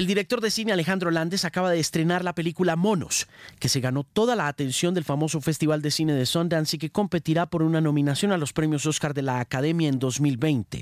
[0.00, 4.02] El director de cine Alejandro Landes acaba de estrenar la película Monos, que se ganó
[4.02, 7.82] toda la atención del famoso Festival de Cine de Sundance y que competirá por una
[7.82, 10.80] nominación a los premios Oscar de la Academia en 2020.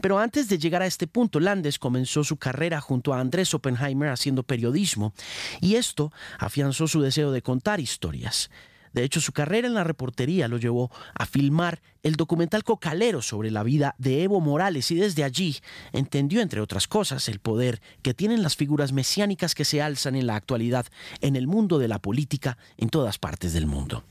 [0.00, 4.08] Pero antes de llegar a este punto, Landes comenzó su carrera junto a Andrés Oppenheimer
[4.08, 5.14] haciendo periodismo,
[5.60, 8.50] y esto afianzó su deseo de contar historias.
[8.92, 13.50] De hecho, su carrera en la reportería lo llevó a filmar el documental Cocalero sobre
[13.50, 15.58] la vida de Evo Morales y desde allí
[15.92, 20.26] entendió, entre otras cosas, el poder que tienen las figuras mesiánicas que se alzan en
[20.26, 20.86] la actualidad
[21.20, 24.04] en el mundo de la política en todas partes del mundo.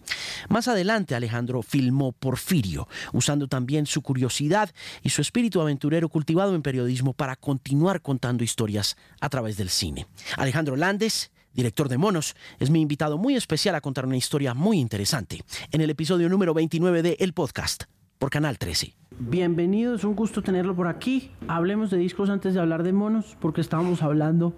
[0.50, 4.72] Más adelante, Alejandro filmó Porfirio, usando también su curiosidad
[5.04, 10.08] y su espíritu aventurero cultivado en periodismo para continuar contando historias a través del cine.
[10.38, 14.80] Alejandro Landes director de Monos, es mi invitado muy especial a contar una historia muy
[14.80, 15.42] interesante
[15.72, 17.84] en el episodio número 29 de El Podcast
[18.18, 18.94] por Canal 13.
[19.20, 21.32] Bienvenido, es un gusto tenerlo por aquí.
[21.48, 24.56] Hablemos de discos antes de hablar de monos, porque estábamos hablando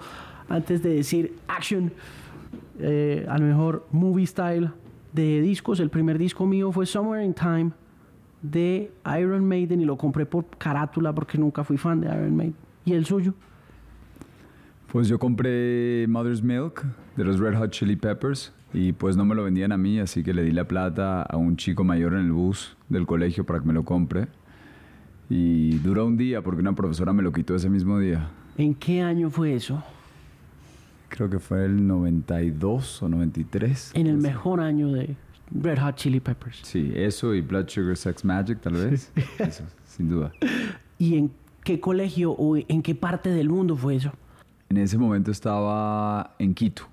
[0.49, 1.91] antes de decir action,
[2.79, 4.71] eh, a lo mejor movie style
[5.11, 5.79] de discos.
[5.79, 7.71] El primer disco mío fue Somewhere in Time
[8.41, 12.55] de Iron Maiden y lo compré por carátula porque nunca fui fan de Iron Maiden.
[12.85, 13.33] ¿Y el suyo?
[14.93, 16.85] Pues yo compré Mother's Milk
[17.17, 20.21] de los Red Hot Chili Peppers y pues no me lo vendían a mí, así
[20.21, 23.59] que le di la plata a un chico mayor en el bus del colegio para
[23.59, 24.27] que me lo compre.
[25.31, 28.29] Y duró un día porque una profesora me lo quitó ese mismo día.
[28.55, 29.83] ¿En qué año fue eso?
[31.09, 33.93] Creo que fue el 92 o 93.
[33.95, 35.15] En el mejor año de
[35.49, 36.59] Red Hot Chili Peppers.
[36.61, 39.11] Sí, eso y Blood Sugar Sex Magic tal vez.
[39.39, 40.31] eso, sin duda.
[40.99, 41.31] ¿Y en
[41.63, 44.11] qué colegio o en qué parte del mundo fue eso?
[44.69, 46.83] En ese momento estaba en Quito,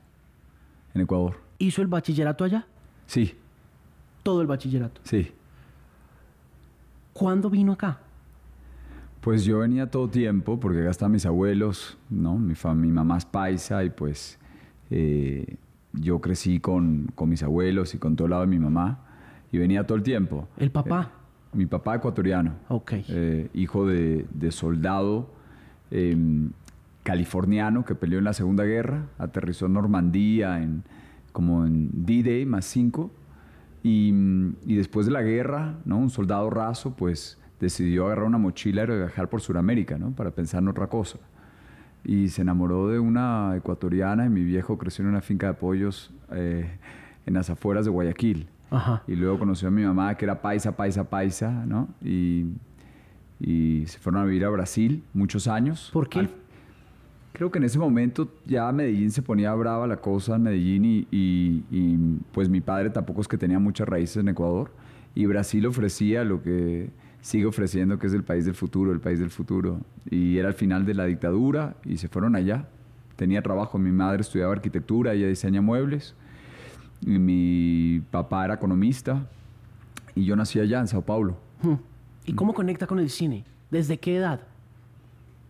[0.95, 1.37] en Ecuador.
[1.59, 2.67] ¿Hizo el bachillerato allá?
[3.07, 3.35] Sí.
[4.23, 5.01] ¿Todo el bachillerato?
[5.05, 5.33] Sí.
[7.13, 8.01] ¿Cuándo vino acá?
[9.21, 12.39] Pues yo venía todo tiempo, porque acá están mis abuelos, ¿no?
[12.39, 14.39] Mi, mi mamá es paisa y pues
[14.91, 15.57] eh,
[15.93, 19.01] yo crecí con, mis abuelos y con todo el lado de mi mamá
[19.53, 20.49] y venía todo el tiempo.
[20.57, 21.11] ¿El papá?
[21.53, 22.55] Eh, mi papá ecuatoriano.
[22.69, 22.93] Ok.
[23.09, 25.31] Eh, hijo de, de soldado
[25.91, 26.53] em,
[27.11, 30.85] californiano que peleó en la Segunda Guerra, aterrizó en Normandía en,
[31.33, 33.11] como en D-Day más 5
[33.83, 34.13] y,
[34.77, 35.99] después de la guerra, ¿no?
[35.99, 40.13] un soldado raso pues decidió agarrar una mochila y viajar por Sudamérica ¿no?
[40.13, 41.19] para pensar en otra cosa.
[42.05, 46.13] Y se enamoró de una ecuatoriana y mi viejo creció en una finca de pollos
[46.31, 46.79] eh,
[47.27, 48.49] en las afueras de Guayaquil.
[49.09, 51.89] Y luego conoció a mi mamá que era paisa, paisa, paisa, ¿no?
[52.05, 52.53] Y,
[53.41, 55.91] y se fueron a vivir a Brasil muchos años.
[55.93, 56.29] ¿Por qué?
[57.33, 61.97] Creo que en ese momento ya Medellín se ponía brava la cosa en Medellín y,
[62.33, 64.71] pues mi padre tampoco es que tenía muchas raíces en Ecuador
[65.15, 66.91] y Brasil ofrecía lo que
[67.21, 69.81] sigue ofreciendo que es el país del futuro, el país del futuro
[70.11, 72.69] y era el final de la dictadura y se fueron allá.
[73.17, 76.15] Tenía trabajo, mi madre estudiaba arquitectura, ella diseña muebles
[77.03, 79.29] y mi papá era economista
[80.15, 81.37] y yo nací allá en Sao Paulo.
[81.63, 81.75] Hmm.
[82.27, 83.45] ¿Y cómo conecta con el cine?
[83.71, 84.41] ¿Desde qué edad?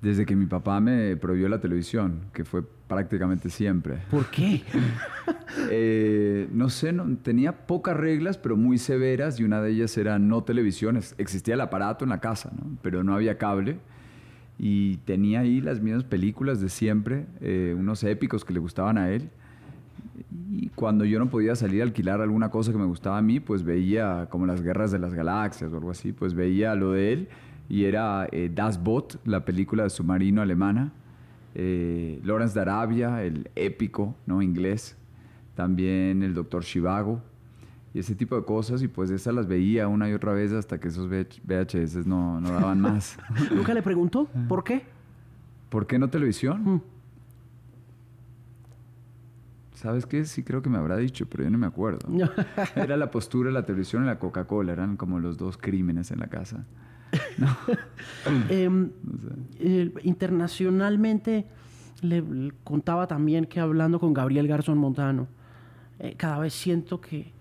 [0.03, 3.99] Desde que mi papá me prohibió la televisión, que fue prácticamente siempre.
[4.11, 4.62] ¿Por qué?
[5.69, 10.16] Eh, no sé, no, tenía pocas reglas, pero muy severas, y una de ellas era
[10.21, 11.16] no televisiones.
[11.19, 12.78] Existía el aparato en la casa, ¿no?
[12.83, 13.78] pero no había cable.
[14.59, 19.11] Y tenía ahí las mismas películas de siempre, eh, unos épicos que le gustaban a
[19.11, 19.28] él.
[20.53, 23.41] Y cuando yo no podía salir a alquilar alguna cosa que me gustaba a mí,
[23.41, 27.12] pues veía como las guerras de las galaxias o algo así, pues veía lo de
[27.12, 27.28] él
[27.70, 30.92] y era eh, Das Boot, la película de submarino alemana,
[31.54, 34.42] eh, Lawrence de Arabia, el épico ¿no?
[34.42, 34.97] inglés,
[35.54, 37.22] también el Doctor Shivago
[37.94, 40.81] y ese tipo de cosas y pues esas las veía una y otra vez hasta
[40.81, 43.16] que esos VHS no, no daban más.
[43.54, 44.82] ¿Nunca le preguntó por qué?
[45.69, 46.62] ¿Por qué no televisión?
[46.64, 46.82] Mm.
[49.75, 50.25] ¿Sabes qué?
[50.25, 52.00] Sí creo que me habrá dicho, pero yo no me acuerdo.
[52.75, 56.19] Era la postura de la televisión y la Coca-Cola, eran como los dos crímenes en
[56.19, 56.66] la casa.
[58.50, 58.91] Em,
[59.59, 61.46] eh, internacionalmente,
[62.02, 62.23] le,
[62.64, 65.26] contaba también que hablando con Gabriel Garzón Montano,
[65.99, 67.32] eh, cada vez siento que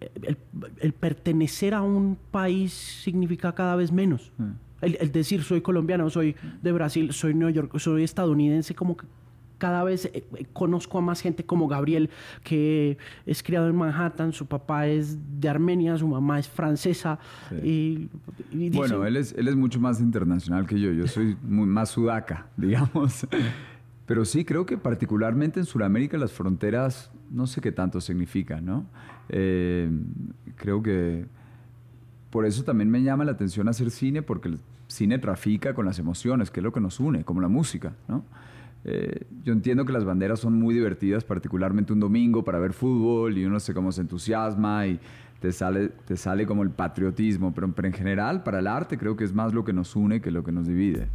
[0.00, 0.36] eh,
[0.80, 4.32] el, pertenecer a un país significa cada vez menos.
[4.38, 4.50] Mm.
[4.82, 9.06] El, el, decir soy colombiano, soy de Brasil, soy New York, soy estadounidense, como que
[9.58, 12.10] cada vez eh, eh, conozco a más gente como Gabriel,
[12.42, 17.18] que es criado en Manhattan, su papá es de Armenia, su mamá es francesa.
[17.62, 18.08] Y,
[18.72, 23.26] bueno, él es, él es mucho más internacional que yo, yo soy más sudaca, digamos.
[24.06, 28.86] Pero sí, creo que particularmente en Sudamérica las fronteras no sé qué tanto significan, ¿no?
[29.28, 29.90] Eh,
[30.54, 31.26] creo que
[32.30, 35.98] por eso también me llama la atención hacer cine, porque el cine trafica con las
[35.98, 38.24] emociones, que es lo que nos une, como la música, ¿no?
[38.88, 43.36] Eh, yo entiendo que las banderas son muy divertidas, particularmente un domingo para ver fútbol
[43.36, 45.00] y uno se como se entusiasma y
[45.40, 49.16] te sale, te sale como el patriotismo, pero, pero en general para el arte creo
[49.16, 51.08] que es más lo que nos une que lo que nos divide.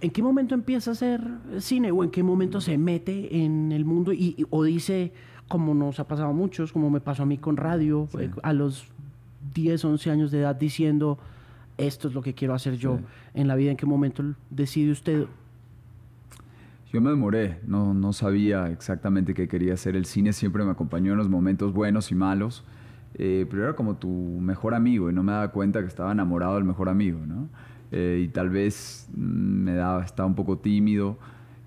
[0.00, 1.20] ¿En qué momento empieza a hacer
[1.58, 5.12] cine o en qué momento se mete en el mundo y, o dice,
[5.48, 8.54] como nos ha pasado a muchos, como me pasó a mí con radio, eh, a
[8.54, 8.86] los
[9.52, 11.18] 10, 11 años de edad diciendo,
[11.78, 13.00] esto es lo que quiero hacer yo
[13.34, 15.26] en la vida, ¿en qué momento decide usted?
[16.92, 19.96] Yo me demoré, no, no sabía exactamente qué quería hacer.
[19.96, 22.64] El cine siempre me acompañó en los momentos buenos y malos,
[23.14, 26.54] eh, pero era como tu mejor amigo y no me daba cuenta que estaba enamorado
[26.54, 27.48] del mejor amigo, ¿no?
[27.92, 31.18] Eh, y tal vez mm, me daba, estaba un poco tímido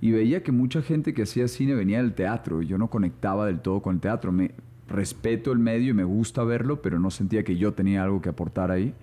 [0.02, 3.46] y veía que mucha gente que hacía cine venía del teatro y yo no conectaba
[3.46, 4.32] del todo con el teatro.
[4.32, 4.52] Me
[4.88, 8.30] respeto el medio y me gusta verlo, pero no sentía que yo tenía algo que
[8.30, 8.94] aportar ahí.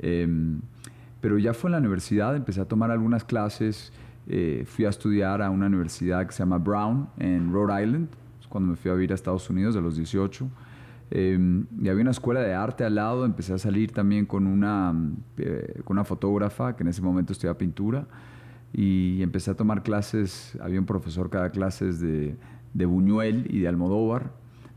[0.00, 0.60] Em,
[1.20, 3.92] pero ya fue en la universidad, empecé a tomar algunas clases,
[4.26, 8.08] eh, fui a estudiar a una universidad que se llama Brown en Rhode Island,
[8.48, 10.48] cuando me fui a vivir a Estados Unidos a los 18.
[11.12, 14.94] Em, y había una escuela de arte al lado, empecé a salir también con una,
[15.38, 18.06] eh, con una fotógrafa que en ese momento estudiaba pintura
[18.72, 22.36] y empecé a tomar clases, había un profesor cada clases de,
[22.74, 24.32] de Buñuel y de Almodóvar,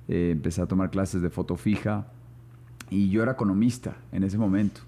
[0.08, 2.08] eh, empecé a tomar clases de foto fija
[2.90, 4.82] y yo era economista en ese momento.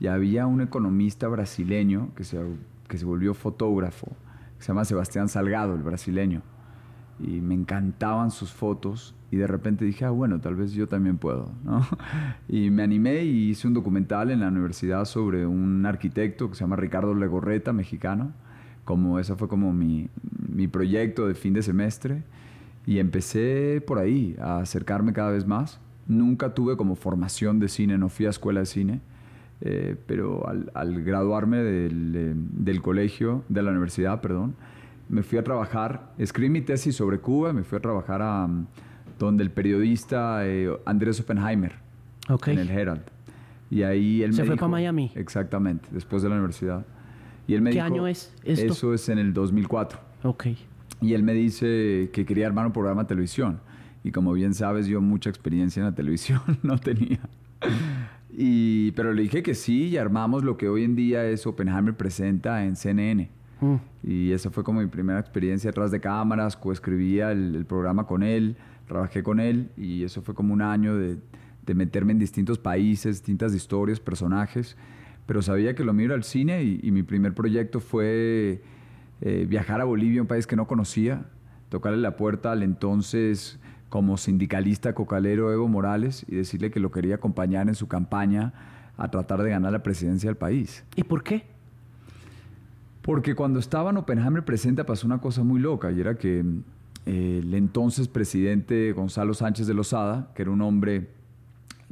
[0.00, 2.40] Y había un economista brasileño que se,
[2.88, 4.08] que se volvió fotógrafo,
[4.58, 6.42] que se llama Sebastián Salgado, el brasileño.
[7.20, 11.18] Y me encantaban sus fotos y de repente dije, ah, bueno, tal vez yo también
[11.18, 11.50] puedo.
[11.64, 11.84] ¿no?
[12.48, 16.60] Y me animé y hice un documental en la universidad sobre un arquitecto que se
[16.60, 18.32] llama Ricardo Legorreta, mexicano.
[18.84, 20.08] Como ese fue como mi,
[20.48, 22.22] mi proyecto de fin de semestre.
[22.86, 25.80] Y empecé por ahí a acercarme cada vez más.
[26.06, 29.00] Nunca tuve como formación de cine, no fui a escuela de cine.
[29.60, 34.54] Eh, pero al, al graduarme del, eh, del, colegio, de la universidad, perdón,
[35.08, 38.48] me fui a trabajar, escribí mi tesis sobre Cuba, me fui a trabajar a
[39.18, 41.72] donde el periodista eh, Andrés Oppenheimer,
[42.46, 43.02] en el Herald.
[43.70, 45.12] Y ahí él ¿Se me fue dijo, para Miami?
[45.14, 46.84] Exactamente, después de la universidad.
[47.46, 48.72] Y él me ¿Qué dijo, año es esto?
[48.72, 49.98] Eso es en el 2004.
[50.24, 50.46] Ok.
[51.00, 53.60] Y él me dice que quería armar un programa de televisión.
[54.02, 57.20] Y como bien sabes, yo mucha experiencia en la televisión no tenía.
[58.36, 61.94] Y, pero le dije que sí y armamos lo que hoy en día es Oppenheimer
[61.94, 63.30] Presenta en CNN.
[63.60, 63.74] Mm.
[64.02, 68.22] Y esa fue como mi primera experiencia detrás de cámaras, coescribía el, el programa con
[68.22, 71.18] él, trabajé con él y eso fue como un año de,
[71.64, 74.76] de meterme en distintos países, distintas historias, personajes,
[75.26, 78.62] pero sabía que lo mío era el cine y, y mi primer proyecto fue
[79.20, 81.26] eh, viajar a Bolivia, un país que no conocía,
[81.68, 83.58] tocarle la puerta al entonces
[83.88, 88.52] como sindicalista cocalero Evo Morales y decirle que lo quería acompañar en su campaña
[88.96, 90.84] a tratar de ganar la presidencia del país.
[90.96, 91.44] ¿Y por qué?
[93.02, 96.44] Porque cuando estaba en Oppenheimer presenta pasó una cosa muy loca y era que
[97.06, 101.10] eh, el entonces presidente Gonzalo Sánchez de Lozada, que era un hombre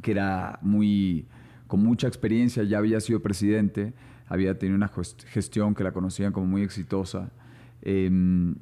[0.00, 1.26] que era muy
[1.66, 3.94] con mucha experiencia, ya había sido presidente,
[4.26, 4.90] había tenido una
[5.26, 7.30] gestión que la conocían como muy exitosa
[7.82, 8.10] eh,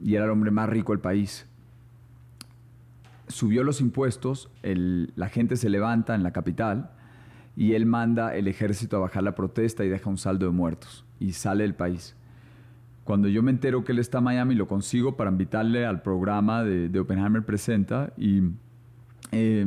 [0.03, 1.47] y era el hombre más rico del país.
[3.31, 6.91] Subió los impuestos, la gente se levanta en la capital
[7.57, 11.05] y él manda el ejército a bajar la protesta y deja un saldo de muertos
[11.19, 12.17] y sale del país.
[13.05, 16.63] Cuando yo me entero que él está en Miami, lo consigo para invitarle al programa
[16.63, 18.43] de, de Oppenheimer Presenta y,
[19.33, 19.67] eh,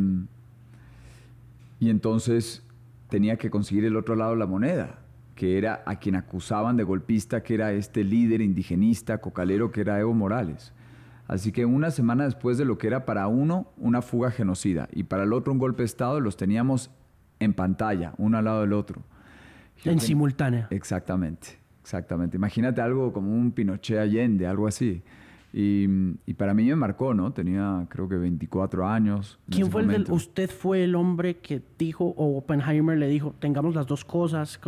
[1.80, 2.64] y entonces
[3.10, 5.00] tenía que conseguir el otro lado de la moneda,
[5.36, 10.00] que era a quien acusaban de golpista, que era este líder indigenista, cocalero, que era
[10.00, 10.74] Evo Morales.
[11.28, 15.04] Así que una semana después de lo que era para uno una fuga genocida y
[15.04, 16.92] para el otro un golpe de Estado, los teníamos
[17.40, 19.02] en pantalla, uno al lado del otro.
[19.86, 20.68] En simultánea.
[20.70, 22.38] Exactamente, exactamente.
[22.38, 25.02] Imagínate algo como un Pinochet Allende, algo así.
[25.52, 25.88] Y,
[26.26, 27.32] y, para mí me marcó, ¿no?
[27.32, 29.40] Tenía creo que 24 años.
[29.50, 33.76] ¿Quién fue el del, usted fue el hombre que dijo, o Oppenheimer le dijo, tengamos
[33.76, 34.60] las dos cosas?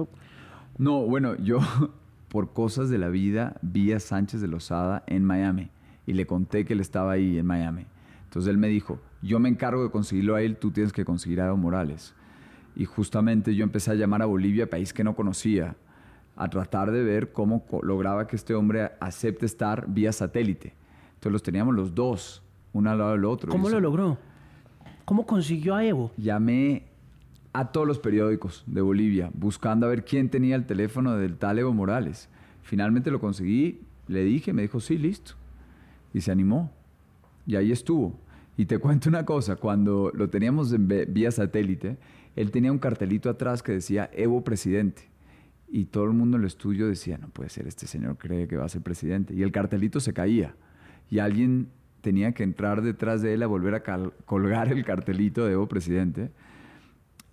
[0.77, 1.59] No, bueno, yo
[2.29, 5.71] por cosas de la vida vi a Sánchez de Lozada en Miami
[6.05, 7.85] y le conté que él estaba ahí en Miami.
[8.25, 11.41] Entonces él me dijo, yo me encargo de conseguirlo a él, tú tienes que conseguir
[11.41, 12.13] a Evo Morales.
[12.75, 15.75] Y justamente yo empecé a llamar a Bolivia, país que no conocía,
[16.35, 20.73] a tratar de ver cómo lograba que este hombre acepte estar vía satélite.
[21.13, 22.43] Entonces los teníamos los dos,
[22.73, 23.51] uno al lado del otro.
[23.51, 24.17] ¿Cómo lo logró?
[25.05, 26.11] ¿Cómo consiguió a Evo?
[26.17, 26.83] Llamé
[27.53, 31.57] a todos los periódicos de Bolivia, buscando a ver quién tenía el teléfono del tal
[31.57, 32.27] Evo Morales.
[32.63, 35.35] Finalmente lo conseguí, le dije, me dijo, sí, listo.
[36.15, 36.71] Y se animó.
[37.45, 38.17] Y ahí estuvo.
[38.55, 41.97] Y te cuento una cosa, cuando lo teníamos en vía satélite,
[42.37, 45.09] él tenía un cartelito atrás que decía Evo presidente.
[45.67, 48.55] y todo el mundo en el estudio decía, no puede ser, este señor cree que
[48.55, 49.33] va a ser presidente.
[49.33, 50.55] Y el cartelito se caía.
[51.09, 51.67] Y alguien
[51.99, 53.83] tenía que entrar detrás de él a volver a
[54.25, 56.31] colgar el cartelito de Evo presidente.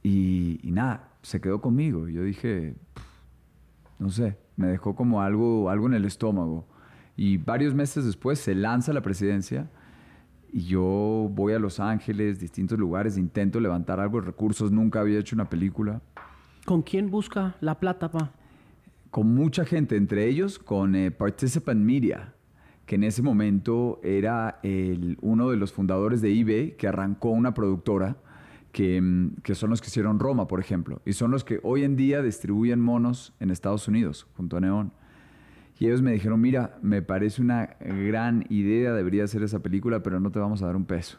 [0.03, 2.09] Y, nada, se quedó conmigo.
[2.09, 2.75] Yo dije,
[4.01, 6.67] no sé, me dejó como algo, algo en el estómago.
[7.23, 9.71] Y varios meses después se lanza la presidencia
[10.53, 15.21] y yo voy a Los Ángeles, distintos lugares, intento levantar algo de recursos, nunca había
[15.21, 16.03] hecho una película.
[16.65, 18.33] ¿Con quién busca la plata, pa?
[19.13, 22.35] Con mucha gente, entre ellos con eh, Participant Media,
[22.87, 27.55] que en ese momento era el, uno de los fundadores de eBay, que arrancó una
[27.55, 28.17] productora,
[28.73, 31.85] que, mm, que, son los que hicieron Roma, por ejemplo, y son los que hoy
[31.85, 34.93] en día distribuyen monos en Estados Unidos, junto a Neon.
[35.83, 40.21] Y ellos me dijeron, mira, me parece una gran idea, debería hacer esa película, pero
[40.21, 41.19] no te vamos a dar un peso.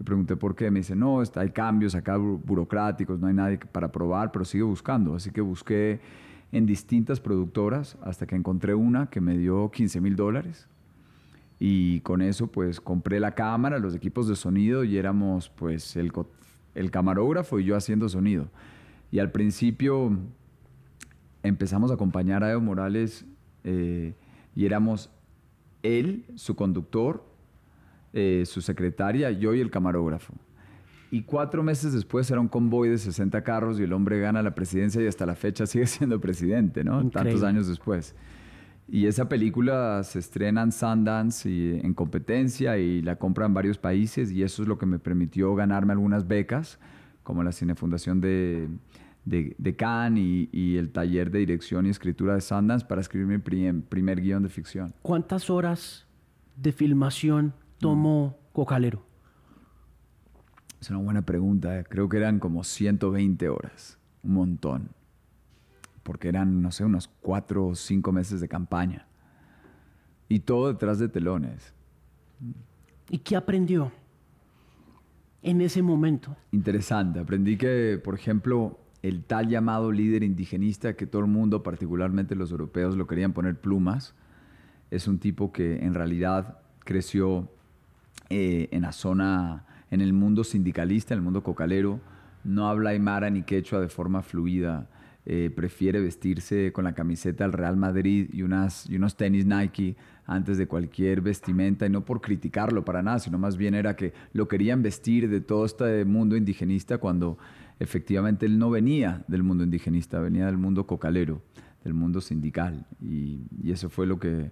[0.00, 0.68] Yo pregunté por qué.
[0.72, 4.64] Me dice, no, está, hay cambios acá burocráticos, no hay nadie para probar, pero sigue
[4.64, 5.14] buscando.
[5.14, 6.00] Así que busqué
[6.50, 10.66] en distintas productoras hasta que encontré una que me dio 15 mil dólares.
[11.60, 16.10] Y con eso pues compré la cámara, los equipos de sonido y éramos pues el,
[16.74, 18.48] el camarógrafo y yo haciendo sonido.
[19.12, 20.18] Y al principio
[21.44, 23.24] empezamos a acompañar a Evo Morales
[23.64, 24.14] eh,
[24.54, 25.10] y éramos
[25.82, 27.24] él, su conductor,
[28.12, 30.34] eh, su secretaria, yo y el camarógrafo.
[31.10, 34.54] Y cuatro meses después era un convoy de 60 carros y el hombre gana la
[34.54, 37.08] presidencia y hasta la fecha sigue siendo presidente, ¿no?
[37.10, 38.14] Tantos años después.
[38.90, 43.78] Y esa película se estrena en Sundance y en competencia y la compra en varios
[43.78, 46.78] países y eso es lo que me permitió ganarme algunas becas,
[47.22, 48.68] como la Cinefundación de,
[49.24, 53.38] de, de Cannes y, el taller de dirección y escritura de Sundance para escribir mi
[53.82, 54.94] primer guion de ficción.
[55.02, 56.06] ¿Cuántas horas
[56.56, 59.08] de filmación tomó Cocalero?
[60.80, 61.84] Es una buena pregunta.
[61.84, 63.98] Creo que eran como 120 horas.
[64.22, 64.90] Un montón.
[66.02, 69.06] Porque eran, no sé, unos cuatro o cinco meses de campaña.
[70.28, 71.74] Y todo detrás de telones.
[73.10, 73.90] ¿Y qué aprendió
[75.42, 76.36] en ese momento?
[76.52, 77.18] Interesante.
[77.18, 82.50] Aprendí que, por ejemplo, el tal llamado líder indigenista que todo el mundo, particularmente los
[82.50, 84.14] europeos, lo querían poner plumas,
[84.90, 87.48] es un tipo que en realidad creció
[88.30, 92.00] eh, en la zona, en el mundo sindicalista, en el mundo cocalero,
[92.44, 94.88] no habla aymara ni quechua de forma fluida,
[95.26, 99.94] eh, prefiere vestirse con la camiseta del Real Madrid y, unas, y unos tenis Nike
[100.24, 104.14] antes de cualquier vestimenta, y no por criticarlo para nada, sino más bien era que
[104.32, 107.38] lo querían vestir de todo este mundo indigenista cuando
[107.80, 111.42] efectivamente él no venía del mundo indigenista, venía del mundo cocalero,
[111.84, 114.50] del mundo sindical, y, y eso fue lo que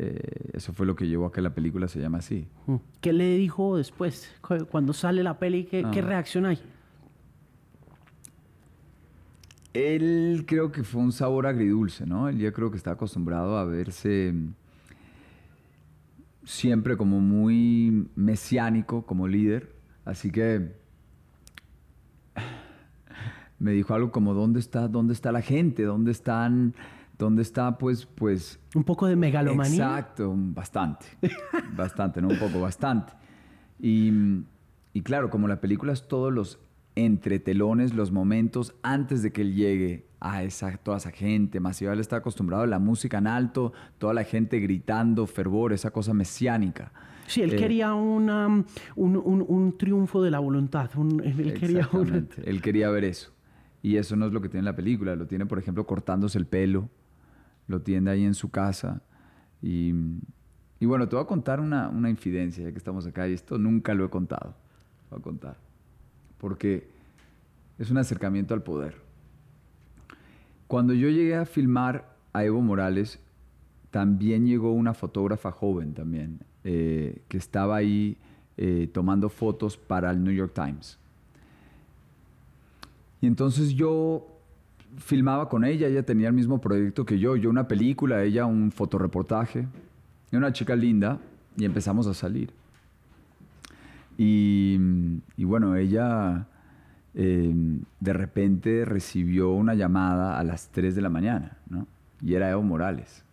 [0.00, 2.46] eh, eso fue lo que llevó a que la película se llame así.
[2.66, 2.76] Mm.
[3.00, 4.32] ¿Qué le dijo después,
[4.70, 5.64] cuando sale la peli?
[5.64, 6.02] ¿Qué, ¿qué ah.
[6.02, 6.60] reacción hay?
[9.74, 12.28] Él creo que fue un sabor agridulce, ¿no?
[12.28, 14.32] Él ya creo que está acostumbrado a verse
[16.44, 19.74] siempre como muy mesiánico como líder.
[20.04, 20.76] Así que
[23.58, 25.82] me dijo algo como, ¿dónde está, dónde está la gente?
[25.84, 26.74] ¿Dónde están
[27.18, 28.60] ¿Dónde está, pues, pues...
[28.76, 29.74] Un poco de megalomanía.
[29.74, 31.06] Exacto, bastante.
[31.76, 33.12] bastante, no un poco, bastante.
[33.80, 34.12] Y,
[34.92, 36.60] y, claro, como la película es todos los
[36.94, 41.92] entretelones, los momentos antes de que él llegue a esa, toda esa gente masiva.
[41.92, 46.14] Él está acostumbrado a la música en alto, toda la gente gritando, fervor, esa cosa
[46.14, 46.92] mesiánica.
[47.26, 48.64] Sí, él eh, quería una, un,
[49.16, 50.88] un, un, triunfo de la voluntad.
[51.24, 51.88] él, quería
[52.44, 53.32] él quería ver eso.
[53.82, 55.14] Y eso no es lo que tiene la película.
[55.16, 56.88] Lo tiene, por ejemplo, cortándose el pelo
[57.68, 59.02] lo tiene ahí en su casa.
[59.62, 59.92] Y,
[60.80, 64.04] bueno, te voy a contar una, infidencia, ya que estamos acá, y esto nunca lo
[64.04, 64.54] he contado.
[65.10, 65.56] Voy a contar.
[66.38, 66.88] Porque
[67.78, 68.96] es un acercamiento al poder.
[70.66, 73.20] Cuando yo llegué a filmar a Evo Morales,
[73.90, 78.18] también llegó una fotógrafa joven también, eh, que estaba ahí
[78.56, 80.98] eh, tomando fotos para el New York Times.
[83.20, 84.26] Y entonces yo
[84.96, 88.70] filmaba con ella, ella tenía el mismo proyecto que yo, yo una película, ella un
[88.72, 89.66] fotoreportaje,
[90.30, 91.18] era una chica linda
[91.56, 92.52] y empezamos a salir.
[94.20, 94.76] Y,
[95.38, 96.46] bueno, ella
[97.14, 101.86] em, de repente recibió una llamada a las 3 de la mañana, ¿no?
[102.20, 103.24] Y era Evo Morales,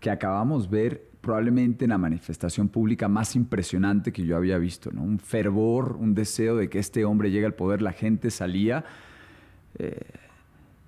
[0.00, 5.02] que acabamos ver probablemente en la manifestación pública más impresionante que yo había visto, ¿no?
[5.02, 8.84] Un fervor, un deseo de que este hombre llegue al poder, la gente salía.
[9.78, 10.00] Eh,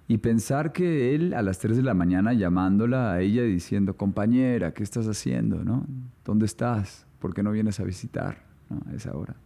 [0.08, 4.74] y pensar que él a las 3 de la mañana llamándola a ella diciendo, compañera,
[4.74, 5.64] ¿qué estás haciendo?
[5.64, 5.86] ¿no?
[6.24, 7.06] ¿Dónde estás?
[7.20, 9.36] ¿Por qué no vienes a visitar a esa hora?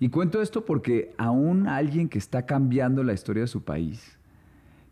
[0.00, 4.18] Y cuento esto porque aún alguien que está cambiando la historia de su país,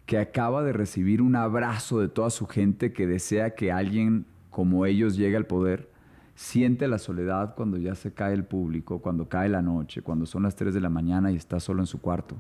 [0.06, 4.25] que acaba de recibir un abrazo de toda su gente que desea que alguien
[4.57, 5.91] como ellos llegue al poder,
[6.35, 10.45] siente la soledad cuando ya se cae el público, cuando cae la noche, cuando son
[10.45, 12.37] las 3 de la mañana y está solo en su cuarto,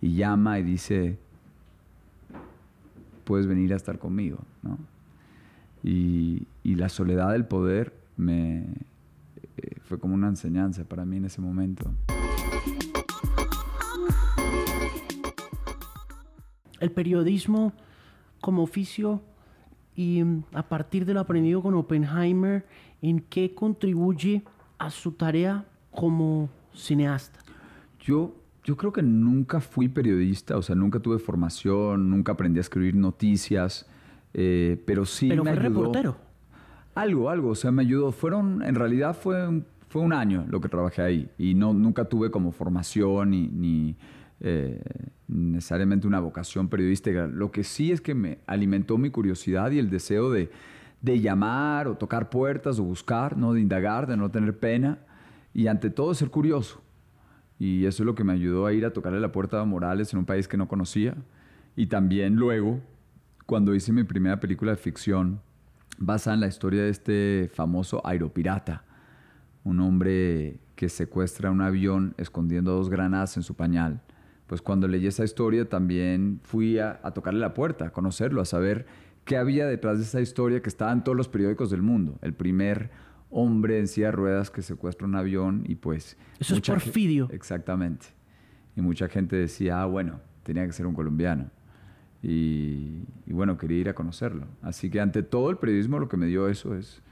[0.00, 1.16] y llama y dice,
[3.22, 4.78] puedes venir a estar conmigo, ¿no?
[5.84, 8.64] Y, la soledad del poder me,
[9.56, 11.88] eh, fue como una enseñanza para mí en ese momento.
[16.80, 17.72] El periodismo
[18.40, 19.22] como oficio
[19.96, 22.66] y mm, a partir de lo aprendido con Oppenheimer,
[23.02, 24.42] ¿en qué contribuye
[24.78, 27.40] a su tarea como cineasta?
[28.00, 32.62] Yo, yo creo que nunca fui periodista, o sea, nunca tuve formación, nunca aprendí a
[32.62, 33.86] escribir noticias,
[34.32, 36.16] eh, pero sí pero me fue reportero.
[36.94, 38.12] Algo, algo, o sea, me ayudó.
[38.12, 42.04] Fueron, en realidad fue un, fue un año lo que trabajé ahí y no, nunca
[42.04, 43.96] tuve como formación ni, ni
[44.46, 44.78] eh,
[45.26, 47.26] necesariamente una vocación periodística.
[47.26, 50.50] Lo que sí es que me alimentó mi curiosidad y el deseo de,
[51.00, 53.54] de llamar o tocar puertas o buscar, ¿no?
[53.54, 54.98] de indagar, de no tener pena
[55.54, 56.82] y ante todo ser curioso.
[57.58, 60.12] Y eso es lo que me ayudó a ir a tocarle la puerta a Morales
[60.12, 61.16] en un país que no conocía.
[61.74, 62.80] Y también luego,
[63.46, 65.40] cuando hice mi primera película de ficción,
[65.96, 68.84] basada en la historia de este famoso aeropirata,
[69.62, 74.02] un hombre que secuestra un avión escondiendo dos granadas en su pañal
[74.46, 78.86] pues cuando leí esa historia también fui a, tocarle la puerta, a conocerlo, a saber
[79.24, 82.18] qué había detrás de esa historia que estaba en todos los periódicos del mundo.
[82.20, 82.90] El primer
[83.30, 86.16] hombre en silla de ruedas que secuestra un avión y pues...
[86.38, 87.28] Eso es porfidio.
[87.32, 88.06] Exactamente.
[88.76, 91.50] Y mucha gente decía, ah, bueno, tenía que ser un colombiano.
[92.22, 94.46] Y, bueno, quería ir a conocerlo.
[94.62, 97.02] Así que ante todo el periodismo lo que me dio eso es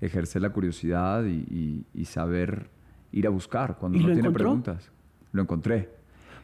[0.00, 2.70] ejercer la curiosidad y, saber
[3.12, 4.90] ir a buscar cuando uno tiene preguntas.
[5.32, 5.90] Lo encontré.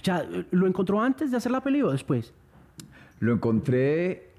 [0.02, 2.32] Sea, ¿lo encontró antes de hacer la peli o después?
[3.18, 4.30] Lo encontré,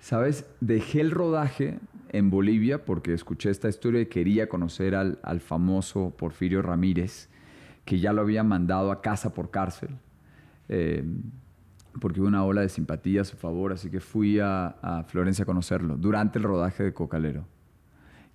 [0.00, 0.44] ¿sabes?
[0.60, 1.78] Dejé el rodaje
[2.10, 7.28] en Bolivia porque escuché esta historia y quería conocer al, famoso Porfirio Ramírez,
[7.84, 9.90] que ya lo había mandado a casa por cárcel,
[10.68, 11.04] eh,
[12.00, 15.44] porque hubo una ola de simpatía a su favor, así que fui a, a Florencia
[15.44, 17.44] a conocerlo durante el rodaje de Cocalero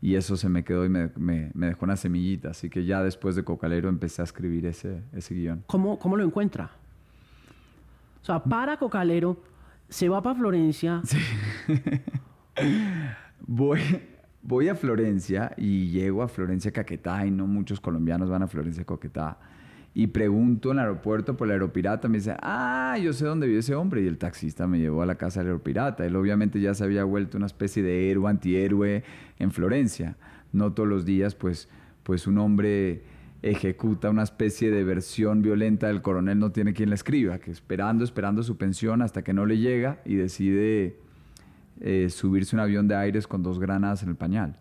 [0.04, 2.50] y eso se me quedó y me, me, dejó una semillita.
[2.50, 5.63] Así que ya después de Cocalero empecé a escribir ese, ese guion.
[5.66, 6.72] ¿Cómo, ¿Cómo lo encuentra?
[8.22, 9.38] O sea, para Cocalero,
[9.88, 11.02] se va para Florencia.
[11.06, 11.18] Sí.
[13.48, 13.80] voy,
[14.42, 18.84] voy a Florencia y llego a Florencia Caquetá y no muchos colombianos van a Florencia
[18.84, 19.38] Caquetá
[19.95, 23.60] y pregunto en el aeropuerto por el aeropirata, me dice, ah, yo sé dónde vive
[23.60, 24.01] ese hombre.
[24.01, 26.06] Y el taxista me llevó a la casa del aeropirata.
[26.06, 29.03] Él obviamente ya se había vuelto una especie de héroe, antihéroe
[29.38, 30.17] en Florencia.
[30.51, 31.69] No todos los días, pues,
[32.01, 33.03] pues un hombre
[33.43, 38.03] ejecuta una especie de versión violenta del coronel, no tiene quien la escriba, que esperando,
[38.03, 40.97] esperando su pensión hasta que no le llega y decide
[41.82, 44.58] eh, subirse un avión de aires con dos granadas en el pañal.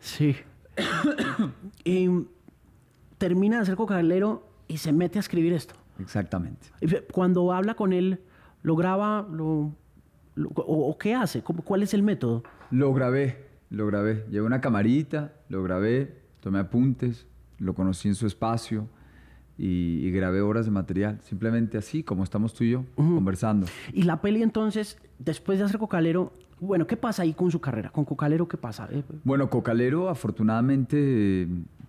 [0.00, 0.34] Sí.
[1.84, 2.08] y
[3.18, 5.74] termina de ser cocalero y se mete a escribir esto.
[5.98, 6.68] Exactamente.
[7.12, 8.20] Cuando habla con él,
[8.62, 9.26] ¿lo graba?
[9.30, 9.72] Lo,
[10.54, 11.42] o, qué hace?
[11.42, 12.42] ¿Cuál es el método?
[12.70, 14.26] Lo grabé, lo grabé.
[14.30, 17.26] Llevé una camarita, lo grabé, tomé apuntes,
[17.58, 18.88] lo conocí en su espacio
[19.58, 21.20] y, grabé horas de material.
[21.22, 23.66] Simplemente así, como estamos tú y yo, conversando.
[23.92, 27.90] Y la peli entonces, después de hacer Cocalero, bueno, ¿qué pasa ahí con su carrera?
[27.90, 28.88] ¿Con Cocalero qué pasa?
[28.90, 31.46] Eh, bueno, Cocalero afortunadamente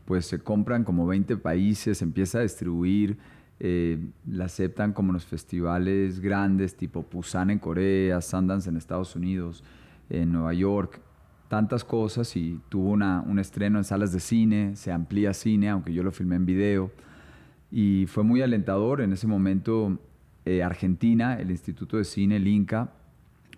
[0.07, 3.17] pues se compran como 20 países, empieza a distribuir,
[3.59, 9.65] eh, la aceptan como los festivales grandes tipo Busan en Corea, Sundance en Estados Unidos,
[10.09, 11.01] en Nueva York,
[11.49, 15.91] tantas cosas y tuvo una, un estreno en salas de cine, se amplía cine, aunque
[15.91, 16.89] yo lo filmé en video,
[17.69, 19.01] y fue muy alentador.
[19.01, 19.99] En ese momento
[20.45, 22.93] eh, Argentina, el Instituto de Cine, el INCA,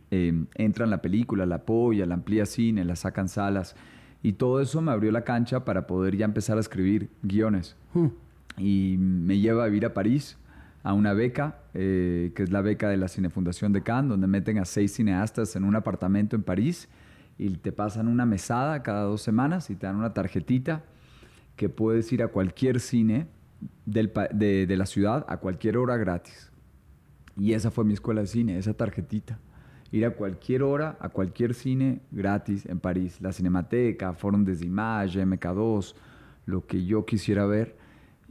[0.09, 3.75] eh, entra en la película, la apoya, la amplía cine, la sacan salas.
[4.21, 7.75] Y todo eso me abrió la cancha para poder ya empezar a escribir guiones.
[7.93, 8.08] Hmm.
[8.58, 10.38] Y me lleva a vivir a París,
[10.84, 14.58] a una beca, eh, que es la beca de la Cinefundación de Cannes, donde meten
[14.58, 16.89] a seis cineastas en un apartamento en París
[17.38, 20.84] y te pasan una mesada cada dos semanas y te dan una tarjetita
[21.55, 23.27] que puedes ir a cualquier cine
[23.86, 26.51] de, de la ciudad a cualquier hora gratis.
[27.38, 29.39] Y esa fue mi escuela de cine, esa tarjetita
[29.91, 33.19] ir a cualquier hora, a cualquier cine gratis en París.
[33.21, 35.95] La Cinemateca, Forum des Images, MK2,
[36.45, 37.78] lo que yo quisiera ver.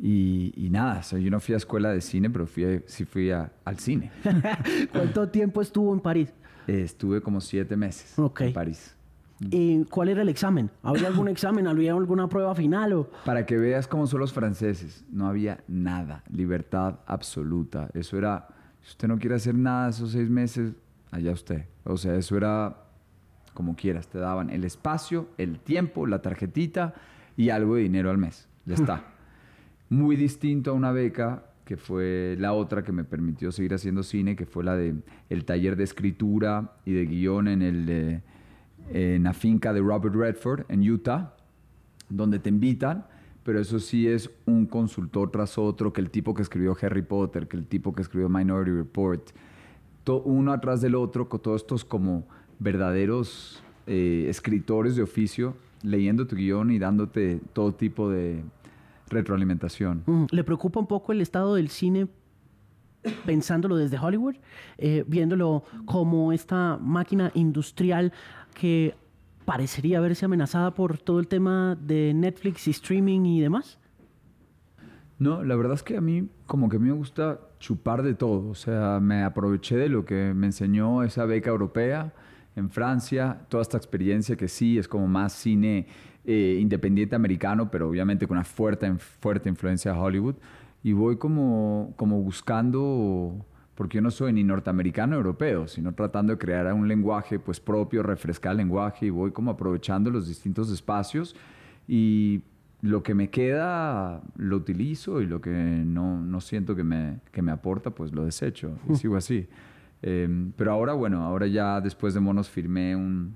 [0.01, 4.13] Y, nada, yo no fui a escuela de cine, pero fui, sí fui al cine.
[4.93, 6.33] ¿Cuánto tiempo estuvo en París?
[6.69, 8.95] estuve como siete meses en París.
[9.41, 10.71] ¿Y cuál era el examen?
[10.83, 11.67] ¿Había algún examen?
[11.67, 12.93] ¿Había alguna prueba final?
[12.93, 13.11] O?
[13.25, 17.89] Para que veas cómo son los franceses, no había nada, libertad absoluta.
[17.95, 18.49] Eso era
[18.83, 20.73] Si usted no quiere hacer nada esos seis meses,
[21.11, 21.67] allá usted.
[21.85, 22.85] O sea, eso era
[23.55, 26.95] como quieras, te daban el espacio, el tiempo, la tarjetita
[27.37, 28.49] y algo de dinero al mes.
[28.67, 29.05] Ya está.
[29.89, 34.37] Muy distinto a una beca que fue la otra que me permitió seguir haciendo cine,
[34.37, 34.95] que fue la de
[35.29, 38.23] el taller de escritura y de guion en, el,
[38.91, 41.35] en la finca de Robert Redford en Utah,
[42.09, 43.07] donde te invitan,
[43.43, 47.49] pero eso sí es un consultor tras otro, que el tipo que escribió Harry Potter,
[47.49, 49.31] que el tipo que escribió Minority Report,
[50.17, 52.27] uno atrás del otro, con todos estos como
[52.59, 58.43] verdaderos eh, escritores de oficio, leyendo tu guion y dándote todo tipo de,
[59.11, 60.05] retroalimentación.
[60.31, 62.09] ¿Le preocupa un poco el estado del cine
[63.25, 64.37] pensándolo desde Hollywood,
[64.77, 68.13] eh, viéndolo como esta máquina industrial
[68.55, 68.95] que
[69.45, 73.79] parecería verse amenazada por todo el tema de Netflix y streaming y demás?
[75.19, 78.55] No, la verdad es que a mí como que me gusta chupar de todo, o
[78.55, 82.13] sea, me aproveché de lo que me enseñó esa beca europea
[82.55, 85.87] en Francia, toda esta experiencia que sí es como más cine
[86.25, 90.35] eh, independiente americano, pero obviamente con una fuerte, fuerte influencia de Hollywood.
[90.83, 96.33] Y voy como, como buscando, porque yo no soy ni norteamericano ni europeo, sino tratando
[96.33, 100.71] de crear un lenguaje pues, propio, refrescar el lenguaje y voy como aprovechando los distintos
[100.71, 101.35] espacios.
[101.89, 102.43] Y
[102.81, 107.43] lo que me queda lo utilizo y lo que no, no siento que me, que
[107.43, 109.49] me aporta, pues lo desecho y sigo así.
[110.01, 113.35] Em, pero ahora, bueno, ahora ya después de Monos firmé un,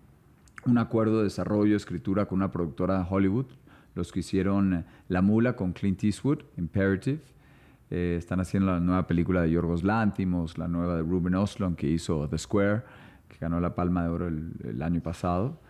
[0.66, 3.46] un acuerdo de desarrollo, escritura con una productora de Hollywood,
[3.94, 7.20] los que hicieron eh, La Mula con Clint Eastwood, Imperative.
[7.90, 11.88] Eh, están haciendo la nueva película de Yorgos Lántimos, la nueva de Ruben Oslund que
[11.88, 12.83] hizo The Square,
[13.28, 15.61] que ganó la Palma de Oro el, año pasado.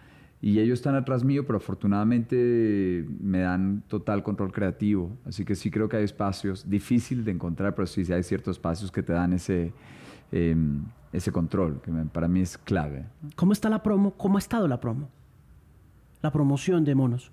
[0.43, 5.17] Y ellos están atrás mío, pero afortunadamente me dan total control creativo.
[5.25, 8.57] Así que sí creo que hay espacios, difícil de encontrar, pero sí, sí hay ciertos
[8.57, 9.73] espacios que te dan ese...
[10.33, 13.05] Em, ese control, que para mí es clave.
[13.37, 14.13] ¿Cómo está la promo?
[14.13, 15.11] ¿Cómo ha estado la promo?
[16.23, 17.31] La promoción de Monos.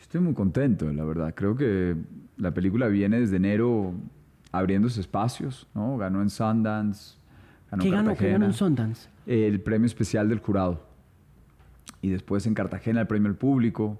[0.00, 1.34] Estoy muy contento, la verdad.
[1.34, 1.96] Creo que
[2.38, 3.94] la película viene desde enero
[4.50, 5.96] abriéndose espacios, ¿no?
[5.98, 7.16] Ganó en Sundance,
[7.70, 9.08] ganó ¿Qué ganó, ¿Qué ganó en Sundance?
[9.26, 10.91] El premio especial del jurado.
[12.00, 13.98] Y después en Cartagena el premio al público.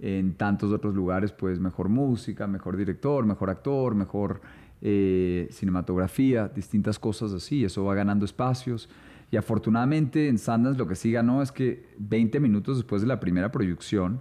[0.00, 4.40] En tantos otros lugares, pues mejor música, mejor director, mejor actor, mejor
[4.80, 8.88] eh, cinematografía, distintas cosas así, eso va ganando espacios.
[9.30, 13.18] Y afortunadamente en Sundance lo que sí ganó es que 20 minutos después de la
[13.18, 14.20] primera proyección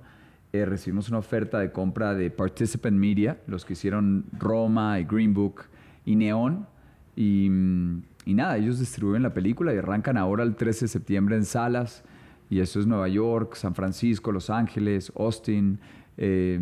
[0.52, 5.34] eh, recibimos una oferta de compra de Participant Media, los que hicieron Roma y Green
[5.34, 5.66] Book
[6.06, 6.66] y Neon.
[7.16, 7.46] Y,
[8.26, 12.04] y nada, ellos distribuyen la película y arrancan ahora el 13 de septiembre en salas.
[12.50, 15.80] Y eso es Nueva York, San Francisco, Los Ángeles, Austin
[16.18, 16.60] eh,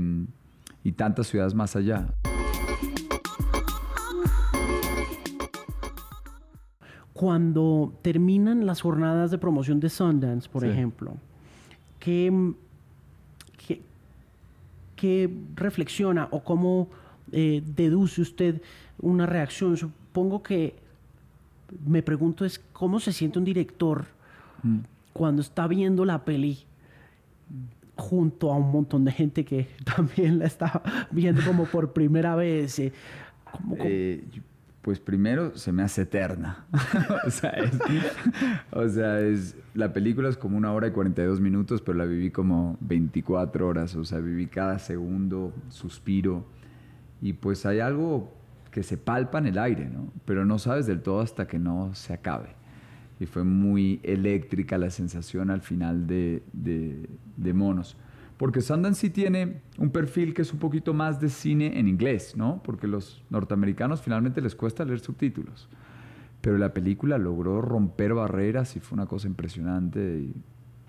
[0.84, 2.08] y tantas ciudades más allá.
[7.14, 11.16] Cuando terminan las jornadas de promoción de Sundance, por ejemplo,
[12.00, 12.54] ¿qué,
[14.96, 16.90] qué, reflexiona o cómo
[17.32, 18.62] eh, deduce usted
[19.00, 19.78] una reacción?
[19.78, 20.76] Supongo que
[21.86, 24.06] me pregunto es cómo se siente un director
[24.64, 24.80] mm.
[25.16, 26.66] Cuando está viendo la peli
[27.96, 32.78] junto a un montón de gente que también la está viendo como por primera vez.
[32.80, 32.92] Eh,
[33.78, 34.28] eh,
[34.82, 36.66] pues primero se me hace eterna.
[38.74, 42.30] o, sea, es, la película es como una hora y 42 minutos, pero la viví
[42.30, 43.96] como 24 horas.
[43.96, 46.46] O sea, viví cada segundo, suspiro.
[47.22, 48.34] Y pues hay algo
[48.70, 50.12] que se palpa en el aire, ¿no?
[50.26, 52.65] Pero no sabes del todo hasta que no se acabe.
[53.20, 57.98] Y fue muy eléctrica la sensación al final de, de, de Monos.
[58.38, 62.36] Porque Sundance sí tiene un perfil que es un poquito más de cine en inglés,
[62.36, 62.62] ¿no?
[62.64, 65.70] Porque los norteamericanos finalmente les cuesta leer subtítulos.
[66.42, 70.34] Pero la película logró romper barreras y fue una cosa impresionante y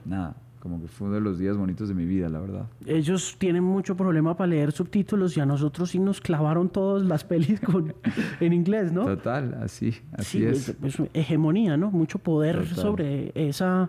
[0.05, 2.66] nada, como que fue uno de los días bonitos de mi vida, la verdad.
[2.87, 7.25] Ellos tienen mucho problema para leer subtítulos y a nosotros sí nos clavaron todas las
[7.25, 7.61] pelis
[8.40, 9.05] en inglés, ¿no?
[9.05, 10.69] Total, así, así es.
[10.83, 11.03] es.
[11.14, 11.90] hegemonía, ¿no?
[11.90, 13.88] Mucho poder sobre esa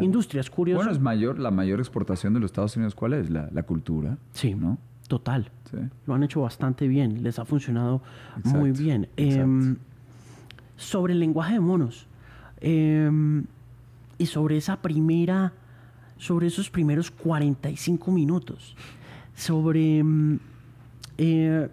[0.00, 0.40] industria.
[0.40, 0.78] Es curioso.
[0.78, 3.30] Bueno, es mayor, la mayor exportación de los Estados Unidos, ¿cuál es?
[3.30, 4.18] La, cultura.
[4.32, 4.78] Sí, ¿no?
[5.08, 5.50] Total.
[6.06, 8.02] Lo han hecho bastante bien, les ha funcionado
[8.44, 9.08] muy bien.
[9.16, 9.76] Em,
[10.76, 12.06] sobre el lenguaje de monos
[12.60, 13.44] em,
[14.16, 15.52] y sobre esa primera,
[16.18, 18.76] sobre esos primeros 45 minutos,
[19.34, 20.38] sobre em,
[21.16, 21.68] eh,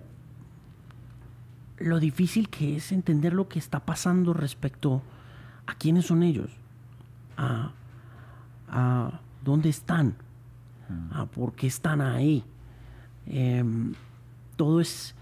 [1.77, 5.01] lo difícil que es entender lo que está pasando respecto
[5.67, 6.51] a quiénes son ellos,
[7.37, 7.73] a
[8.75, 10.15] a dónde están,
[11.11, 12.43] a por qué están ahí.
[13.27, 13.93] Em,
[14.55, 15.15] todo es,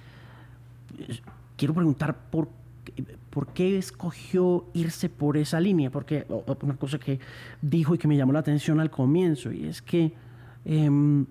[1.57, 2.49] quiero preguntar por
[3.29, 5.89] ¿por qué escogió irse por esa línea?
[5.89, 6.25] Porque
[6.61, 7.19] una cosa que
[7.61, 10.13] dijo y que me llamó la atención al comienzo, y es que
[10.65, 11.25] em,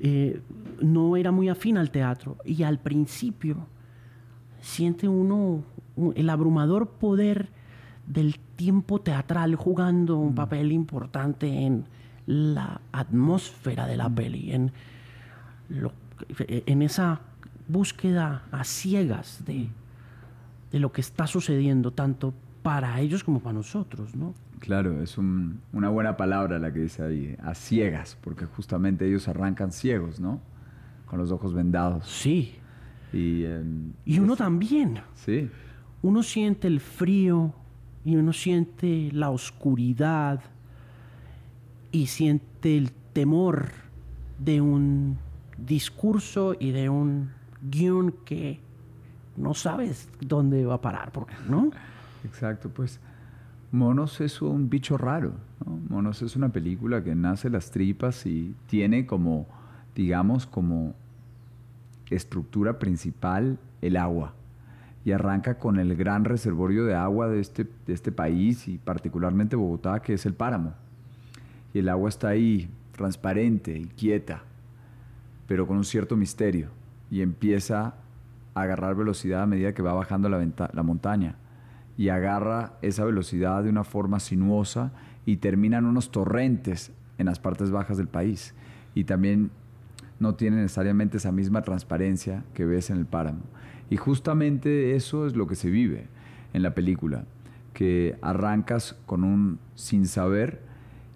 [0.00, 0.40] eh,
[0.80, 2.36] no era muy afín al teatro.
[2.44, 3.66] Y al principio
[4.60, 5.62] siente uno
[6.14, 7.48] el abrumador poder
[8.06, 10.36] del tiempo teatral jugando un mm.
[10.36, 11.86] papel importante en
[12.26, 14.14] la atmósfera de la mm.
[14.14, 14.72] peli, en,
[16.38, 17.20] en esa
[17.68, 19.68] búsqueda a ciegas de,
[20.74, 24.34] de, lo que está sucediendo, tanto para ellos como para nosotros, ¿no?
[24.58, 29.72] Claro, es una buena palabra la que dice ahí, a ciegas, porque justamente ellos arrancan
[29.72, 30.40] ciegos, ¿no?
[31.06, 32.08] Con los ojos vendados.
[32.08, 32.54] Sí.
[33.12, 35.00] Y, em, y uno también.
[35.14, 35.48] Sí.
[36.02, 37.54] Uno siente el frío
[38.04, 40.40] y uno siente la oscuridad
[41.92, 43.68] y siente el temor
[44.38, 45.18] de un
[45.58, 47.30] discurso y de un
[47.62, 48.60] guion que
[49.36, 51.12] no sabes dónde va a parar,
[51.48, 51.70] ¿no?
[52.24, 53.00] Exacto, pues
[53.74, 55.32] Monos es un bicho raro.
[55.88, 59.46] Monos es una película que nace las tripas y tiene como,
[59.96, 60.94] digamos, como
[62.08, 64.34] estructura principal el agua.
[65.04, 69.56] Y arranca con el gran reservorio de agua de este, de este país y particularmente
[69.56, 70.74] Bogotá, que es el páramo.
[71.74, 74.44] Y el agua está ahí, transparente y quieta,
[75.48, 76.68] pero con un cierto misterio.
[77.10, 77.94] Y empieza
[78.54, 81.36] agarrar velocidad a medida que va bajando la, montaña
[81.96, 84.92] y agarra esa velocidad de una forma sinuosa
[85.26, 88.54] y termina en unos torrentes en las partes bajas del país.
[88.94, 89.50] Y también
[90.20, 93.42] no tiene necesariamente esa misma transparencia que ves en el páramo.
[93.90, 96.06] Y justamente eso es lo que se vive
[96.52, 97.24] en la película,
[97.72, 100.62] que arrancas con un sin saber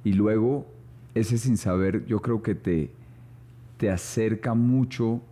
[0.04, 0.66] y luego
[1.14, 2.90] ese sin saber yo creo que te,
[3.76, 5.22] te acerca mucho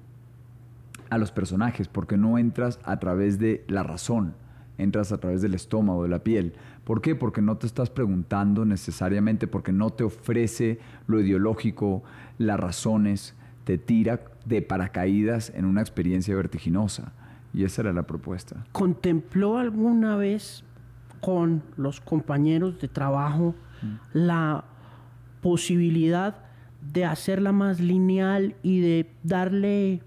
[1.10, 4.34] a los personajes, porque no entras a través de la razón,
[4.78, 6.54] entras a través del estómago, de la piel.
[6.84, 7.14] ¿Por qué?
[7.14, 12.02] Porque no te estás preguntando necesariamente, porque no te ofrece lo ideológico,
[12.38, 17.12] las razones, te tira de paracaídas en una experiencia vertiginosa.
[17.52, 18.64] Y esa era la propuesta.
[18.72, 20.62] ¿Contempló alguna vez
[21.20, 23.94] con los compañeros de trabajo mm.
[24.12, 24.64] la
[25.40, 26.36] posibilidad
[26.92, 30.02] de hacerla más lineal y de darle,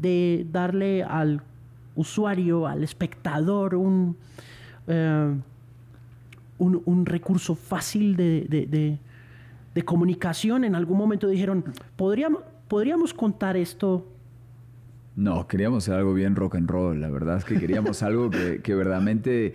[0.00, 1.42] de darle al
[1.94, 4.16] usuario, al espectador, un,
[4.86, 5.34] eh,
[6.58, 8.98] un, recurso fácil de,
[9.84, 10.64] comunicación.
[10.64, 11.64] En algún momento dijeron,
[11.96, 14.06] ¿podríamos, ¿podríamos contar esto?
[15.16, 17.00] No, queríamos algo bien rock and roll.
[17.00, 19.54] La verdad es que queríamos algo que, verdaderamente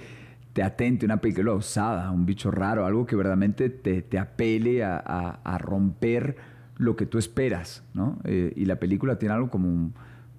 [0.54, 6.36] te atente, una película usada, un bicho raro, algo que verdaderamente te, apele a, romper
[6.78, 8.18] lo que tú esperas, ¿no?
[8.24, 9.94] Eh, y la película tiene algo como un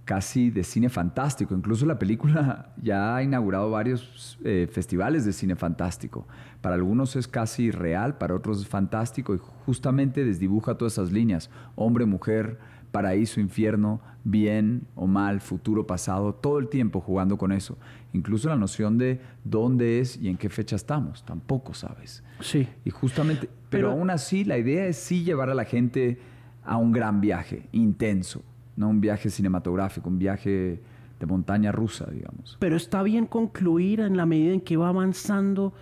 [0.04, 1.54] casi de cine fantástico.
[1.54, 6.26] Incluso la película ya ha inaugurado varios eh, festivales de cine fantástico.
[6.60, 11.50] Para algunos es casi real, para otros es fantástico y justamente desdibuja todas esas líneas.
[11.76, 12.58] Hombre, mujer,
[12.90, 17.78] paraíso, infierno, bien o mal, futuro, pasado, todo el tiempo jugando con eso.
[18.12, 22.22] Incluso la noción de dónde es y en qué fecha estamos, tampoco sabes.
[22.40, 22.68] Sí.
[22.84, 26.20] Y justamente, pero, pero aún así la idea es sí llevar a la gente
[26.64, 28.44] a un gran viaje, intenso
[28.76, 30.80] no un viaje cinematográfico, un viaje
[31.20, 32.56] de montaña rusa, digamos.
[32.58, 35.72] Pero está bien concluir en la medida en que va avanzando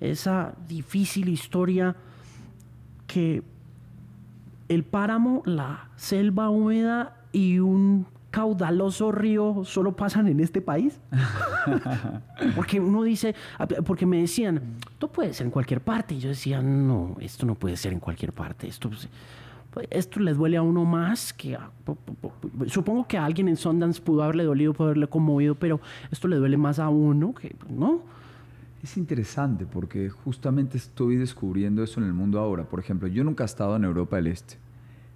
[0.00, 1.96] esa difícil historia
[3.06, 3.42] que
[4.68, 10.98] el páramo, la selva húmeda y un caudaloso río solo pasan en este país?
[12.56, 13.36] porque uno dice,
[13.86, 16.14] porque me decían, esto puede ser en cualquier parte.
[16.16, 18.66] Y yo decía, no, esto no puede ser en cualquier parte.
[18.66, 19.08] Esto, pues,
[19.90, 21.56] esto le duele a uno más que
[22.66, 25.80] supongo que a alguien en Sundance pudo haberle dolido, pudo haberle conmovido, pero
[26.10, 28.02] esto le duele más a uno que no.
[28.82, 32.64] Es interesante porque justamente estoy descubriendo eso en el mundo ahora.
[32.64, 34.56] Por ejemplo, yo nunca he estado en Europa del Este,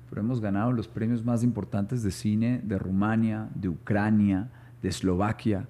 [0.09, 4.49] pero hemos ganado los premios más importantes de cine de Rumania, de Ucrania,
[4.83, 5.67] de Eslovaquia.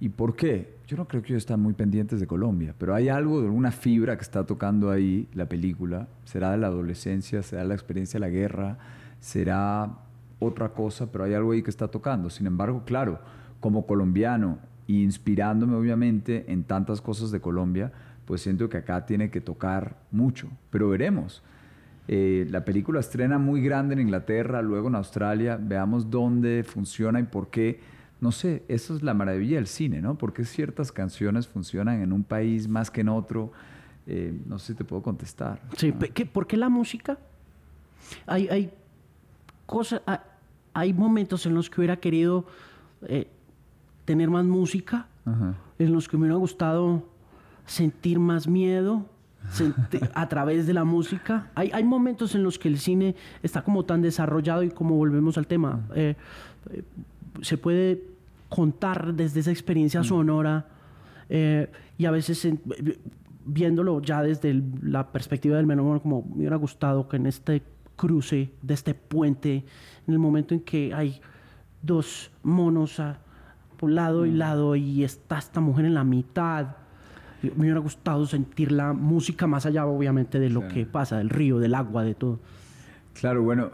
[0.00, 0.76] ¿Y por qué?
[0.86, 3.70] Yo no creo que ellos están muy pendientes de Colombia, pero hay algo de alguna
[3.70, 6.08] fibra que está tocando ahí la película.
[6.24, 8.78] Será de la adolescencia, será la experiencia de la guerra,
[9.20, 9.90] será
[10.38, 12.30] otra cosa, pero hay algo ahí que está tocando.
[12.30, 13.20] Sin embargo, claro,
[13.60, 17.92] como colombiano, inspirándome obviamente en tantas cosas de Colombia,
[18.24, 21.42] pues siento que acá tiene que tocar mucho, pero veremos.
[22.08, 27.24] Eh, la película estrena muy grande en Inglaterra, luego en Australia, veamos dónde funciona y
[27.24, 27.80] por qué
[28.22, 30.16] no sé, eso es la maravilla del cine, ¿no?
[30.16, 33.50] Porque ciertas canciones funcionan en un país más que en otro.
[34.06, 35.60] Eh, no sé si te puedo contestar.
[35.76, 37.18] Sí, ¿por qué la música?
[38.26, 38.72] Hay, hay
[39.66, 40.02] cosas,
[40.72, 42.46] hay momentos en los que hubiera querido
[43.08, 43.26] eh,
[44.04, 45.08] tener más música
[45.80, 47.04] en los que me hubiera gustado
[47.66, 49.04] sentir más miedo
[50.14, 51.50] a través de la música.
[51.56, 55.36] Hay, hay momentos en los que el cine está como tan desarrollado y como volvemos
[55.38, 56.14] al tema, eh,
[57.40, 58.11] se puede
[58.54, 60.04] contar desde esa experiencia mm.
[60.04, 60.66] sonora
[61.28, 62.46] eh, y a veces
[63.44, 67.62] viéndolo ya desde la perspectiva del menor, como me hubiera gustado que en este
[67.96, 69.64] cruce de este puente,
[70.06, 71.20] en el momento en que hay
[71.80, 73.20] dos monos a,
[73.78, 74.36] por lado y mm.
[74.36, 76.76] lado y está esta mujer en la mitad,
[77.42, 81.58] me hubiera gustado sentir la música más allá, obviamente, de lo que pasa, del río,
[81.58, 82.38] del agua, de todo.
[83.14, 83.70] Claro, bueno,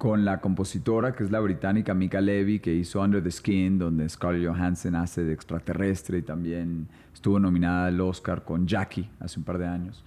[0.00, 4.08] con la compositora, que es la británica Mika Levy, que hizo Under the Skin, donde
[4.08, 9.44] Scarlett Johansson hace de extraterrestre y también estuvo nominada al Oscar con Jackie hace un
[9.44, 10.02] par de años.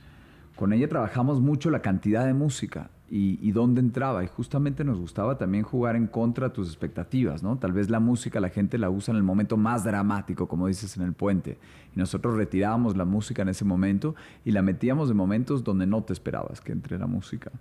[0.56, 4.24] Con ella trabajamos mucho la cantidad de música y, dónde entraba.
[4.24, 7.60] Y justamente nos gustaba también jugar en contra de tus expectativas, ¿no?
[7.60, 10.98] Tal vez la música la gente la usa en el momento más dramático, como dices
[10.98, 11.60] en el puente.
[11.96, 16.02] Y nosotros retirábamos la música en ese momento y la metíamos en momentos donde no
[16.04, 17.52] te esperabas que entre la música.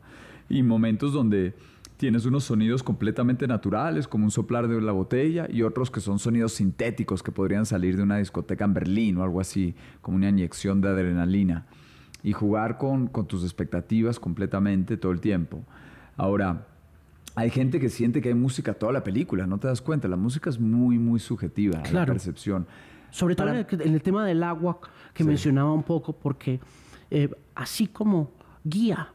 [0.48, 1.54] Y momentos donde
[2.02, 6.18] tienes unos sonidos completamente naturales, como un soplar de la botella, y otros que son
[6.18, 10.28] sonidos sintéticos que podrían salir de una discoteca en Berlín o algo así, como una
[10.28, 11.64] inyección de adrenalina
[12.24, 15.62] y jugar con, tus expectativas completamente todo el tiempo.
[16.16, 16.66] Ahora,
[17.36, 20.16] hay gente que siente que hay música toda la película, no te das cuenta, la
[20.16, 22.66] música es muy, muy subjetiva a la percepción.
[23.12, 24.80] Sobre todo en, el, tema del agua
[25.14, 26.58] que mencionaba un poco, porque
[27.12, 28.32] eh, así como
[28.64, 29.12] guía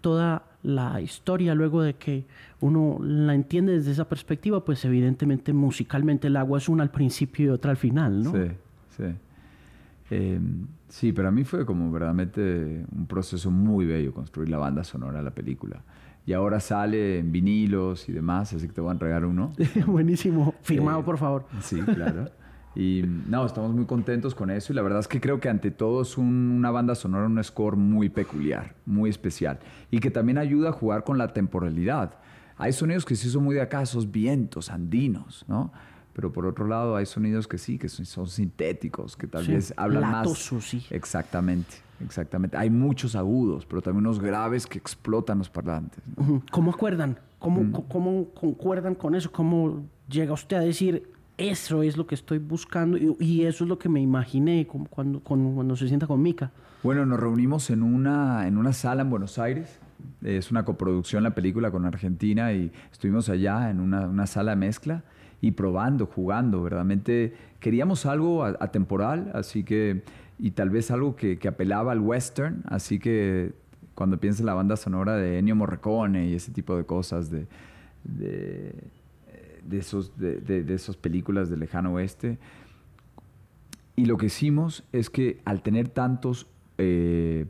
[0.00, 2.26] toda la historia luego de que
[2.60, 7.46] uno la entiende desde esa perspectiva, pues evidentemente musicalmente el agua es una al principio
[7.46, 8.32] y otra al final, ¿no?
[8.32, 8.50] Sí,
[8.96, 9.04] sí.
[10.10, 15.18] Em, sí, para mí fue como verdaderamente un proceso muy bello construir la banda sonora
[15.18, 15.82] de la película.
[16.26, 19.52] Y ahora sale en vinilos y demás, así que te voy a entregar uno.
[19.86, 21.46] Buenísimo, firmado eh, por favor.
[21.60, 22.28] Sí, claro.
[22.76, 25.70] Y no, estamos muy contentos con eso y la verdad es que creo que ante
[25.70, 29.58] todo es una banda sonora, un score muy peculiar, muy especial
[29.90, 32.14] y que también ayuda a jugar con la temporalidad.
[32.58, 35.72] Hay sonidos que sí son muy de acá, esos vientos andinos, ¿no?
[36.16, 40.10] pero por otro lado hay sonidos que sí, que son, sintéticos, que tal vez hablan
[40.10, 40.30] más.
[40.60, 40.82] sí.
[40.88, 42.56] Exactamente, exactamente.
[42.56, 46.02] Hay muchos agudos, pero también unos graves que explotan los parlantes.
[46.50, 47.18] ¿Cómo acuerdan?
[47.38, 49.30] ¿Cómo, ¿Cómo concuerdan con eso?
[49.30, 51.06] ¿Cómo llega usted a decir,
[51.38, 55.88] eso es lo que estoy buscando y, eso es lo que me imaginé cuando, se
[55.88, 56.50] sienta con Mica?
[56.82, 59.80] Bueno, nos reunimos en una, en una sala en Buenos Aires.
[60.22, 65.02] Es una coproducción la película con Argentina y estuvimos allá en una, una sala mezcla
[65.40, 66.62] y probando, jugando.
[66.62, 70.02] Verdaderamente queríamos algo atemporal, así que,
[70.38, 73.52] y tal vez algo que, apelaba al western, así que
[73.94, 77.46] cuando piensas en la banda sonora de Ennio Morricone y ese tipo de cosas, de,
[79.72, 82.38] esos, de, esas películas del lejano oeste.
[83.96, 86.46] Y lo que hicimos es que al tener tantos
[86.78, 87.46] eh,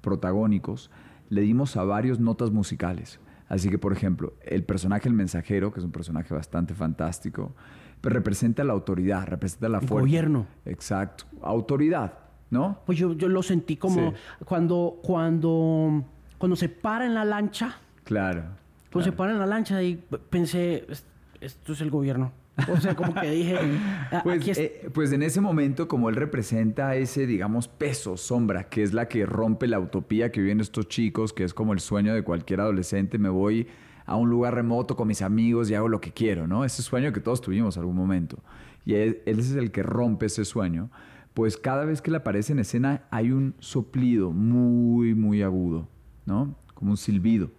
[0.00, 0.90] protagónicos,
[1.28, 3.20] le dimos a varios notas musicales.
[3.48, 7.54] Así que, por ejemplo, el personaje El Mensajero, que es un personaje bastante fantástico,
[8.00, 9.94] pues representa la autoridad, representa la fuerza.
[9.94, 10.46] gobierno.
[10.64, 11.24] Exacto.
[11.42, 12.14] Autoridad,
[12.50, 12.78] ¿no?
[12.86, 16.04] Pues yo, yo lo sentí como cuando, cuando,
[16.38, 17.76] cuando se para en la lancha.
[18.04, 18.44] Claro.
[18.92, 19.96] Cuando se para en la lancha y
[20.30, 20.86] pensé,
[21.40, 22.32] esto es el gobierno.
[22.70, 23.58] O sea, como que dije...
[24.12, 28.82] Ah, pues, eh, pues, en ese momento, como él representa ese, digamos, peso, sombra, que
[28.82, 32.12] es la que rompe la utopía que viven estos chicos, que es como el sueño
[32.12, 33.68] de cualquier adolescente, me voy
[34.04, 36.64] a un lugar remoto con mis amigos y hago lo que quiero, ¿no?
[36.64, 38.38] Ese sueño que todos tuvimos algún momento.
[38.84, 40.90] Y él, él es el que rompe ese sueño.
[41.34, 45.86] Pues cada vez que le aparece en escena hay un soplido muy, muy agudo,
[46.26, 46.56] ¿no?
[46.74, 47.52] Como un silbido.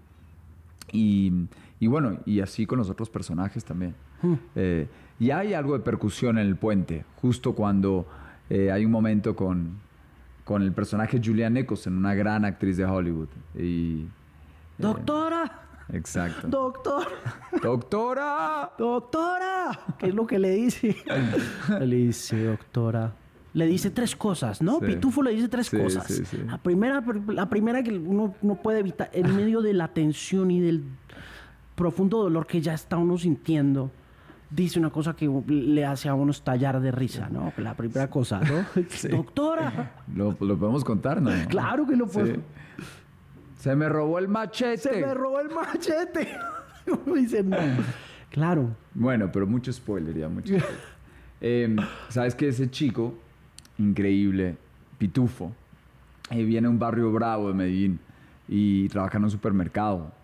[0.92, 1.32] Y,
[1.82, 3.96] y bueno, y así con los otros personajes también.
[4.22, 4.36] Hmm.
[4.56, 4.88] Eh,
[5.20, 8.06] y hay algo de percusión en el puente, justo cuando
[8.52, 9.80] eh, hay un momento con,
[10.44, 13.30] con el personaje Julian Nicholson, una gran actriz de Hollywood.
[13.58, 14.08] Y, eh,
[14.78, 15.60] ¡Doctora!
[15.92, 16.48] Exacto.
[16.48, 17.08] ¡Doctor!
[17.64, 18.74] ¡Doctora!
[18.78, 19.80] ¡Doctora!
[19.98, 20.96] ¿Qué es lo que le dice?
[21.82, 23.12] le dice, doctora.
[23.54, 24.80] Le dice tres cosas, ¿no?
[24.80, 26.32] Pitufo le dice tres cosas.
[26.46, 30.62] la, primera, la primera que uno no puede evitar, en medio de la tensión y
[30.62, 30.84] del
[31.82, 33.90] profundo dolor que ya está uno sintiendo,
[34.52, 37.52] dice una cosa que le hace a uno estallar de risa, ¿no?
[37.58, 38.66] La primera cosa, ¿no?
[39.10, 39.96] Doctora.
[40.16, 41.32] Lo, podemos contar, ¿no?
[41.50, 42.44] Claro que lo podemos.
[43.58, 44.78] Se me robó el machete.
[44.78, 46.38] Se me robó el machete.
[47.16, 47.44] dice,
[48.30, 48.76] Claro.
[48.94, 50.54] Bueno, pero mucho spoiler ya, mucho
[51.42, 51.78] em,
[52.10, 53.16] ¿Sabes que ese chico,
[53.80, 54.56] increíble,
[55.00, 55.52] pitufo,
[56.30, 58.00] eh, viene a un barrio bravo de Medellín
[58.48, 60.21] y trabaja en un supermercado.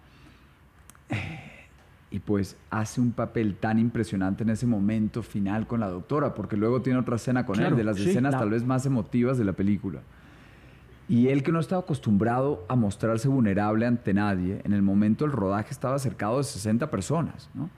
[2.10, 6.56] Y pues hace un papel tan impresionante en ese momento final con la doctora, porque
[6.56, 9.54] luego tiene otra escena con él, de las escenas tal vez más emotivas de la
[9.54, 10.02] película.
[11.10, 15.34] Y él que no estaba acostumbrado a mostrarse vulnerable ante nadie, en el momento del
[15.34, 17.70] rodaje estaba cercado de 60 personas, ¿no?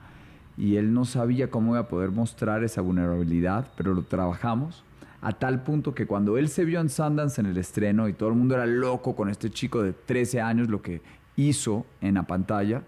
[0.56, 4.84] Y él no sabía cómo iba a poder mostrar esa vulnerabilidad, pero lo trabajamos
[5.22, 8.30] a tal punto que cuando él se vio en Sundance en el estreno y todo
[8.30, 11.02] el mundo era loco con este chico de 13 años, lo que
[11.36, 12.82] hizo en la pantalla,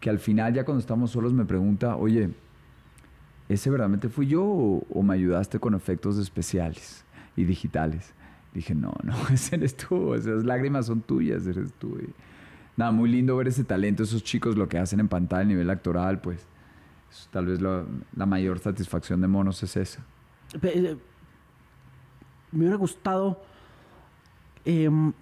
[0.00, 2.30] que al final ya cuando estamos solos me pregunta, oye,
[3.48, 7.04] ¿ese verdaderamente fui yo o, me ayudaste con efectos especiales
[7.36, 8.14] y digitales?
[8.54, 11.98] Dije, no, no, ese eres tú, esas lágrimas son tuyas, eres tú.
[12.76, 15.70] nada, muy lindo ver ese talento, esos chicos lo que hacen en pantalla a nivel
[15.70, 16.46] actoral, pues
[17.30, 20.04] tal vez la mayor satisfacción de Monos es esa.
[20.62, 20.96] Eh,
[22.52, 23.42] me hubiera gustado
[24.64, 25.12] em,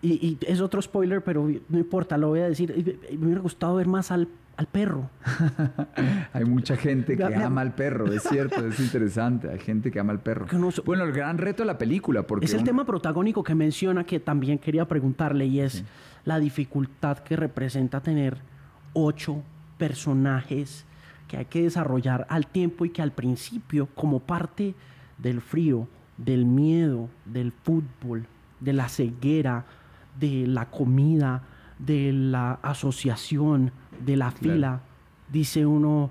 [0.00, 2.98] y, es otro spoiler, pero no importa, lo voy a decir.
[3.18, 4.28] Me hubiera gustado ver más al,
[4.72, 5.08] perro.
[6.32, 9.48] Hay mucha gente que ama al perro, es cierto, es interesante.
[9.50, 10.46] Hay gente que ama al perro.
[10.84, 12.22] bueno, el gran reto de la película.
[12.22, 15.84] Porque es el tema protagónico que menciona que también quería preguntarle y es
[16.24, 18.38] la dificultad que representa tener
[18.92, 19.42] ocho
[19.78, 20.84] personajes
[21.28, 24.74] que hay que desarrollar al tiempo y que al principio, como parte
[25.18, 25.86] del frío,
[26.16, 28.26] del miedo, del fútbol,
[28.60, 29.66] de la ceguera,
[30.18, 31.42] de la comida,
[31.78, 33.72] de la asociación,
[34.04, 34.80] de la fila,
[35.30, 36.10] dice uno,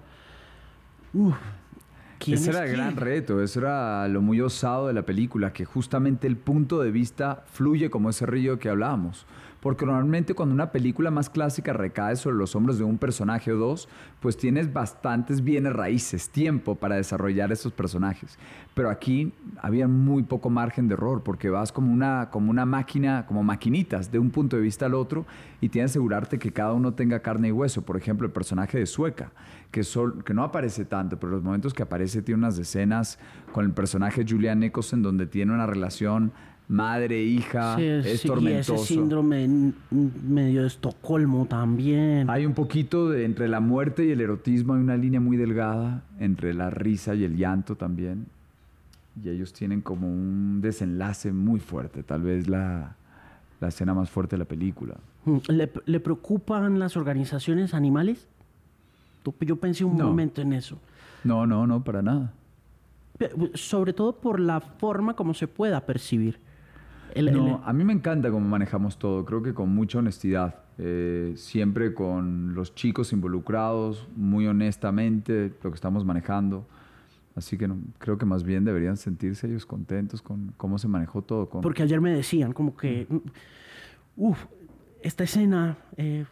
[2.26, 6.28] ese era el gran reto, eso era lo muy osado de la película, que justamente
[6.28, 9.26] el punto de vista fluye como ese río que hablábamos.
[9.60, 13.58] Porque normalmente cuando una película más clásica recae sobre los hombros de un personaje o
[13.58, 13.90] dos,
[14.20, 18.38] pues tienes bastantes bienes raíces, tiempo para desarrollar esos personajes.
[18.74, 23.26] Pero aquí había muy poco margen de error, porque vas como una, como una máquina,
[23.26, 25.26] como maquinitas, de un punto de vista al otro,
[25.62, 27.82] y tienes que asegurarte que cada uno tenga carne y hueso.
[27.82, 29.32] Por ejemplo, el personaje de Sueca,
[29.72, 29.82] que,
[30.24, 33.20] que no aparece tanto, pero los momentos que aparece tiene unas escenas
[33.52, 36.32] con el personaje Julian Nicholson donde tiene una relación
[36.68, 38.74] madre, hija, es tormentoso.
[38.74, 42.30] Y ese síndrome medio de Estocolmo también.
[42.30, 46.04] Hay un poquito de entre la muerte y el erotismo, hay una línea muy delgada
[46.20, 48.26] entre la risa y el llanto también.
[49.24, 52.96] Y ellos tienen como un desenlace muy fuerte, tal vez la,
[53.60, 54.96] la escena más fuerte de la película.
[55.26, 55.38] Mm,
[55.86, 58.28] ¿Le, preocupan las organizaciones animales?
[59.42, 60.80] Yo pensé un momento en eso.
[61.24, 62.32] No, no, no, para nada.
[63.56, 66.40] Sobre todo por la forma como se pueda percibir
[67.16, 71.94] no, a mí me encanta cómo manejamos todo, creo que con mucha honestidad, eh, siempre
[71.94, 76.68] con los chicos involucrados, muy honestamente, lo que estamos manejando.
[77.36, 81.48] Así que creo que más bien deberían sentirse ellos contentos con cómo se manejó todo.
[81.50, 81.62] Con...
[81.62, 83.18] Porque ayer me decían como que, mm,
[84.18, 84.46] uff,
[85.04, 86.26] esta escena eh,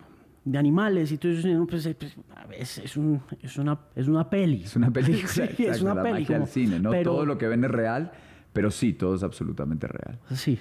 [0.43, 2.17] de animales y todo eso, pues, eh, pues,
[2.57, 4.63] es, es, un, es, una, es una peli.
[4.63, 6.27] Es una película, sí, es una peli.
[6.47, 6.91] cine, ¿no?
[7.03, 8.11] Todo lo que ven es real
[8.55, 10.17] pero sí, todo es absolutamente real.
[10.33, 10.57] Sí.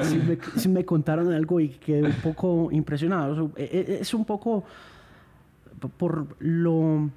[0.56, 3.52] sí, me, contaron algo y quedé un poco impresionado.
[3.54, 4.64] E, e, es un poco
[5.96, 7.08] por lo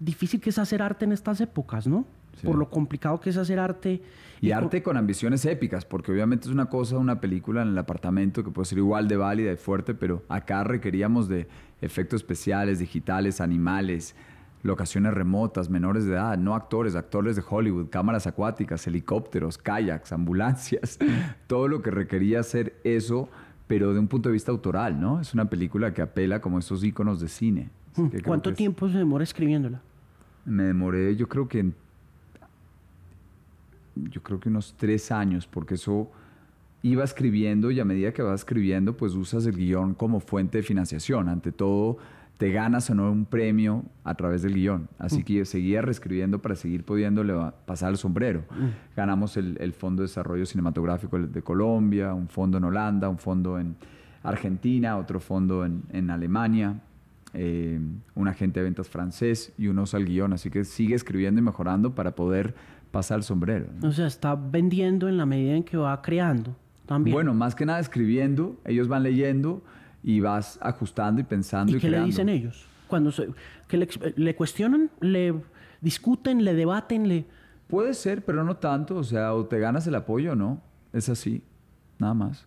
[0.00, 2.04] difícil que es hacer arte en estas épocas, ¿no?
[2.42, 4.02] Por lo complicado que es hacer arte.
[4.40, 4.96] Y, arte con...
[4.96, 8.78] ambiciones épicas, porque obviamente es una cosa, una película en el apartamento que puede ser
[8.78, 11.46] igual de válida y fuerte, pero acá requeríamos de
[11.80, 14.16] efectos especiales, digitales, animales,
[14.64, 20.98] locaciones remotas, menores de edad, no actores, actores de Hollywood, cámaras acuáticas, helicópteros, kayaks, ambulancias,
[21.46, 23.28] todo lo que requería hacer eso,
[23.66, 25.20] pero de un punto de vista autoral, ¿no?
[25.20, 27.68] Es una película que apela como esos iconos de cine.
[27.94, 28.08] Hmm.
[28.24, 29.82] ¿Cuánto tiempo se demora escribiéndola?
[30.46, 31.70] Me demoré, yo creo que
[33.96, 36.10] yo creo que unos tres años, porque eso
[36.82, 40.62] iba escribiendo y a medida que vas escribiendo, pues usas el guion como fuente de
[40.64, 41.28] financiación.
[41.28, 41.98] Ante todo,
[42.38, 44.88] te ganas o no un premio a través del guion.
[44.98, 45.24] Así mm.
[45.24, 48.44] que yo seguía reescribiendo para seguir pudiéndole pasar el sombrero.
[48.50, 48.96] Mm.
[48.96, 53.76] Ganamos el, Fondo de Desarrollo Cinematográfico de Colombia, un fondo en Holanda, un fondo en
[54.22, 56.80] Argentina, otro fondo en, Alemania,
[57.34, 57.78] eh,
[58.14, 60.32] un agente de ventas francés y unos al guion.
[60.32, 62.54] Así que sigue escribiendo y mejorando para poder
[62.90, 63.66] pasar el sombrero.
[63.82, 66.56] O sea, está vendiendo en la medida en que va creando
[66.86, 67.14] también.
[67.14, 69.62] Bueno, más que nada escribiendo, ellos van leyendo
[70.04, 72.66] y vas ajustando y pensando y, ¿Y qué le dicen ellos?
[72.86, 73.30] Cuando se,
[73.66, 75.34] que le, cuestionan, le
[75.80, 77.24] discuten, le debaten, le...
[77.66, 78.96] Puede ser, pero no tanto.
[78.96, 80.60] O sea, o te ganas el apoyo o no.
[80.92, 81.42] Es así,
[81.98, 82.46] nada más.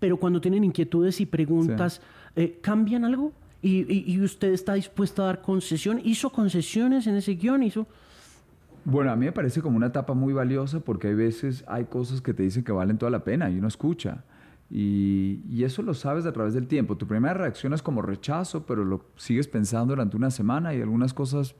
[0.00, 2.00] Pero cuando tienen inquietudes y preguntas,
[2.34, 3.32] eh, ¿cambian algo?
[3.60, 6.00] ¿Y, ¿Y, usted está dispuesto a dar concesión?
[6.02, 7.62] ¿Hizo concesiones en ese guion?
[7.62, 7.86] ¿Hizo...?
[8.84, 12.20] Bueno, a mí me parece como una etapa muy valiosa porque hay veces hay cosas
[12.20, 14.24] que te dicen que valen toda la pena y uno escucha
[14.74, 16.96] Y, y, eso lo sabes a través del tiempo.
[16.96, 21.12] Tu primera reacción es como rechazo, pero lo sigues pensando durante una semana y algunas
[21.12, 21.54] cosas,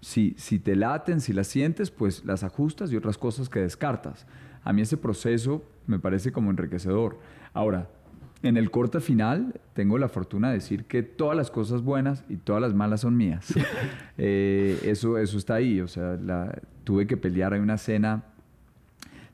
[0.00, 4.26] si, si te laten, si las sientes, pues las ajustas y otras cosas que descartas.
[4.64, 7.20] A mí ese proceso me parece como enriquecedor.
[7.52, 7.88] Ahora,
[8.42, 12.36] en el corte final tengo la fortuna de decir que todas las cosas buenas y
[12.36, 13.54] todas las malas son mías.
[14.16, 15.80] Eh, eso, eso está ahí.
[15.80, 17.52] O sea, la, tuve que pelear.
[17.52, 18.22] Hay una escena.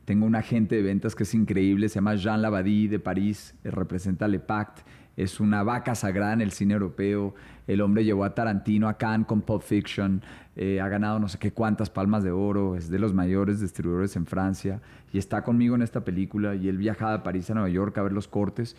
[0.05, 1.89] Tengo un agente de ventas que es increíble.
[1.89, 3.55] Se llama Jean Labadie de París.
[3.65, 4.83] representa Le Pacte.
[5.17, 7.35] Es una vaca sagrada en el cine europeo.
[7.67, 10.23] El hombre llevó a Tarantino a Cannes con Pulp Fiction.
[10.57, 12.77] Eh, ha ganado no sé qué cuántas palmas de oro.
[12.77, 14.81] Es de los mayores distribuidores en Francia.
[15.13, 16.55] Y está conmigo en esta película.
[16.55, 18.77] Y él viajaba de París a Nueva York a ver los cortes.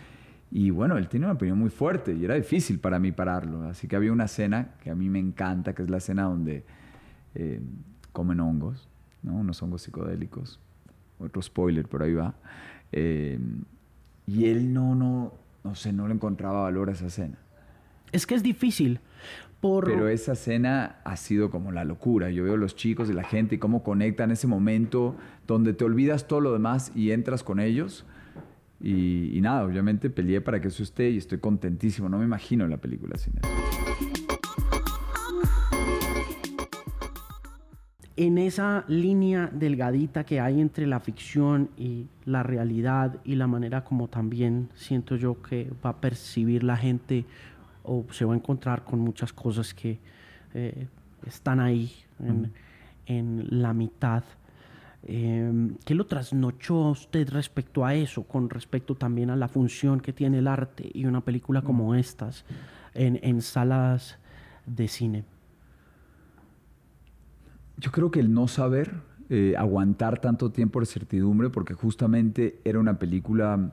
[0.52, 3.64] Y bueno, él tiene una opinión muy fuerte y era difícil para mí pararlo.
[3.64, 6.66] Así que había una escena que a mí me encanta, que es la escena donde
[7.36, 7.62] eh,
[8.12, 8.90] comen hongos,
[9.24, 9.36] ¿no?
[9.36, 10.60] unos hongos psicodélicos.
[11.22, 12.36] Otro spoiler, pero ahí va.
[12.92, 13.40] Eh,
[14.28, 17.38] y él no, no, no sé, no le encontraba valor a esa escena.
[18.12, 19.00] Es que es difícil.
[19.60, 19.86] Por...
[19.86, 22.32] Pero esa escena ha sido como la locura.
[22.32, 25.16] Yo veo los chicos y la gente y cómo conectan ese momento
[25.46, 28.06] donde te olvidas todo lo demás y entras con ellos
[28.84, 32.10] y, nada, obviamente peleé para que eso esté y estoy contentísimo.
[32.10, 34.21] No me imagino la película sin eso.
[38.18, 43.84] En esa línea delgadita que hay entre la ficción y la realidad y la manera
[43.84, 47.26] como también siento yo que va a percibir la gente
[47.84, 49.98] o se va a encontrar con muchas cosas que
[50.54, 50.88] eh,
[51.26, 52.52] están ahí en,
[53.06, 54.24] en la mitad.
[55.04, 60.00] Em, ¿Qué lo trasnochó a usted respecto a eso, con respecto también a la función
[60.00, 62.46] que tiene el arte y una película como estas
[62.94, 64.20] en, salas
[64.66, 65.24] de cine?
[67.82, 68.94] Yo creo que el no saber,
[69.30, 73.72] eh, aguantar tanto tiempo de certidumbre, porque justamente era una película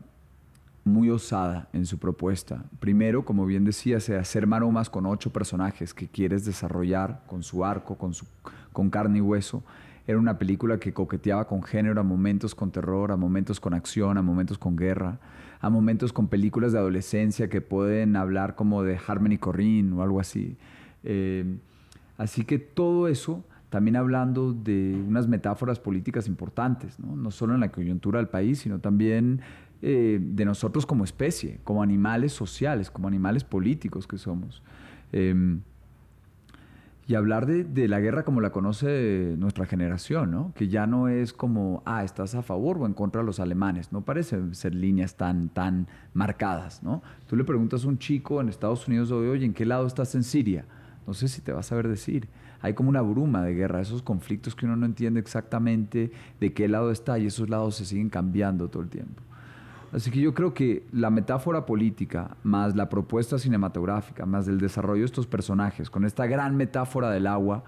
[0.82, 2.64] muy osada en su propuesta.
[2.80, 7.66] Primero, como bien decía, se hacer maromas con ocho personajes que quieres desarrollar con su
[7.66, 8.24] arco, con, su,
[8.72, 9.62] con carne y hueso
[10.06, 14.16] era una película que coqueteaba con género, a momentos con terror, a momentos con acción,
[14.16, 15.18] a momentos con guerra,
[15.60, 20.18] a momentos con películas de adolescencia que pueden hablar como de Harmony Corrine o algo
[20.18, 20.56] así.
[21.04, 21.58] Eh,
[22.16, 27.60] así que todo eso también hablando de unas metáforas políticas importantes, no, no solo en
[27.60, 29.40] la coyuntura del país, sino también
[29.80, 34.62] eh, de nosotros como especie, como animales sociales, como animales políticos que somos.
[35.12, 35.58] Eh,
[37.08, 40.52] y hablar de, la guerra como la conoce nuestra generación, ¿no?
[40.54, 43.92] que ya no es como, ah, estás a favor o en contra de los alemanes,
[43.92, 46.82] no parecen ser líneas tan, tan marcadas.
[46.82, 47.02] ¿no?
[47.26, 50.22] Tú le preguntas a un chico en Estados Unidos hoy, ¿en qué lado estás en
[50.22, 50.66] Siria?
[51.06, 52.28] No sé si te vas a saber decir.
[52.60, 56.68] Hay como una bruma de guerra, esos conflictos que uno no entiende exactamente de qué
[56.68, 59.22] lado está y esos lados se siguen cambiando todo el tiempo.
[59.92, 65.00] Así que yo creo que la metáfora política, más la propuesta cinematográfica, más el desarrollo
[65.00, 67.64] de estos personajes, con esta gran metáfora del agua,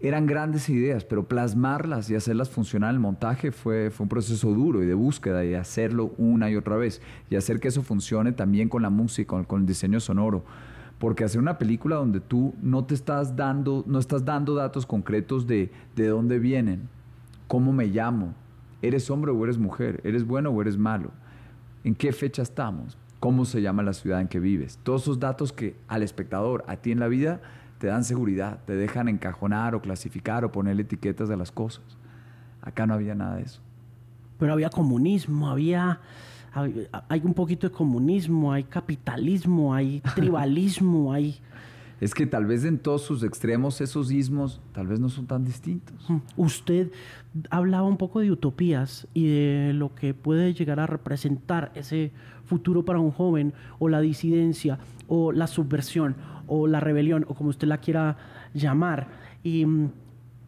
[0.00, 4.52] eran grandes ideas, pero plasmarlas y hacerlas funcionar en el montaje fue, fue un proceso
[4.54, 8.32] duro y de búsqueda y hacerlo una y otra vez y hacer que eso funcione
[8.32, 10.44] también con la música, con el diseño sonoro.
[10.98, 15.46] Porque hacer una película donde tú no te estás dando, no estás dando datos concretos
[15.46, 16.88] de, de dónde vienen,
[17.46, 18.34] cómo me llamo,
[18.80, 20.00] ¿Eres hombre o eres mujer?
[20.04, 21.10] ¿Eres bueno o eres malo?
[21.82, 22.96] ¿En qué fecha estamos?
[23.18, 24.78] ¿Cómo se llama la ciudad en que vives?
[24.84, 27.40] Todos esos datos que al espectador, a ti en la vida,
[27.78, 31.84] te dan seguridad, te dejan encajonar o clasificar o poner etiquetas de las cosas.
[32.62, 33.60] Acá no había nada de eso.
[34.38, 36.00] Pero había comunismo, había,
[36.52, 41.40] hay un poquito de comunismo, hay capitalismo, hay tribalismo, hay
[42.00, 45.44] es que tal vez en todos sus extremos esos ismos tal vez no son tan
[45.44, 46.06] distintos.
[46.36, 46.92] Usted
[47.50, 52.12] hablaba un poco de utopías y de lo que puede llegar a representar ese
[52.44, 54.78] futuro para un joven o la disidencia
[55.08, 56.14] o la subversión
[56.46, 58.16] o la rebelión o como usted la quiera
[58.54, 59.08] llamar.
[59.42, 59.90] Y mm,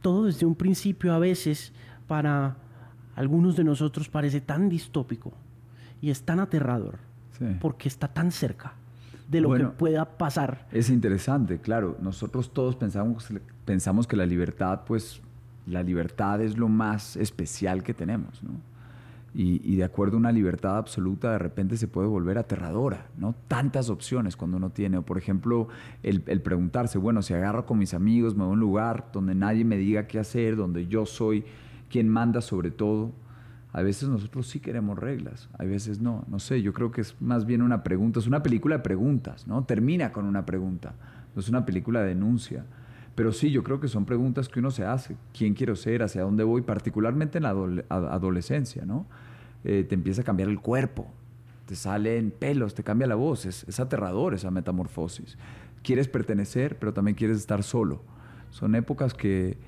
[0.03, 1.73] todo desde un principio a veces
[2.07, 2.57] para
[3.17, 5.33] algunos de nosotros parece tan distópico
[6.01, 6.99] y es tan aterrador
[7.61, 8.75] porque está tan cerca
[9.29, 10.67] de lo que pueda pasar.
[10.73, 11.97] Es interesante, claro.
[12.01, 13.29] Nosotros todos pensamos,
[13.65, 15.23] pensamos que la libertad, pues,
[15.67, 18.51] la libertad es lo más especial que tenemos, ¿no?
[19.33, 23.37] Y, de acuerdo a una libertad absoluta, de repente se puede volver aterradora, ¿no?
[23.47, 24.99] Tantas opciones cuando uno tiene.
[24.99, 25.69] O por ejemplo,
[26.03, 29.37] el, el, preguntarse, bueno, si agarro con mis amigos, me voy a un lugar donde
[29.37, 31.45] nadie me diga qué hacer, donde yo soy
[31.89, 33.13] quien manda sobre todo,
[33.73, 36.25] a veces nosotros sí queremos reglas, a veces no.
[36.29, 39.47] No sé, yo creo que es más bien una pregunta, es una película de preguntas,
[39.47, 39.65] ¿no?
[39.65, 40.95] Termina con una pregunta,
[41.35, 42.65] no es una película de denuncia.
[43.15, 45.17] Pero sí, yo creo que son preguntas que uno se hace.
[45.37, 46.03] ¿Quién quiero ser?
[46.03, 46.63] ¿Hacia dónde voy?
[46.63, 47.51] Particularmente en la
[47.91, 49.07] adolescencia, ¿no?
[49.63, 51.07] Eh, te empieza a cambiar el cuerpo,
[51.67, 55.37] te salen pelos, te cambia la voz, es, es aterrador esa metamorfosis.
[55.83, 58.03] Quieres pertenecer, pero también quieres estar solo.
[58.51, 59.59] Son épocas que,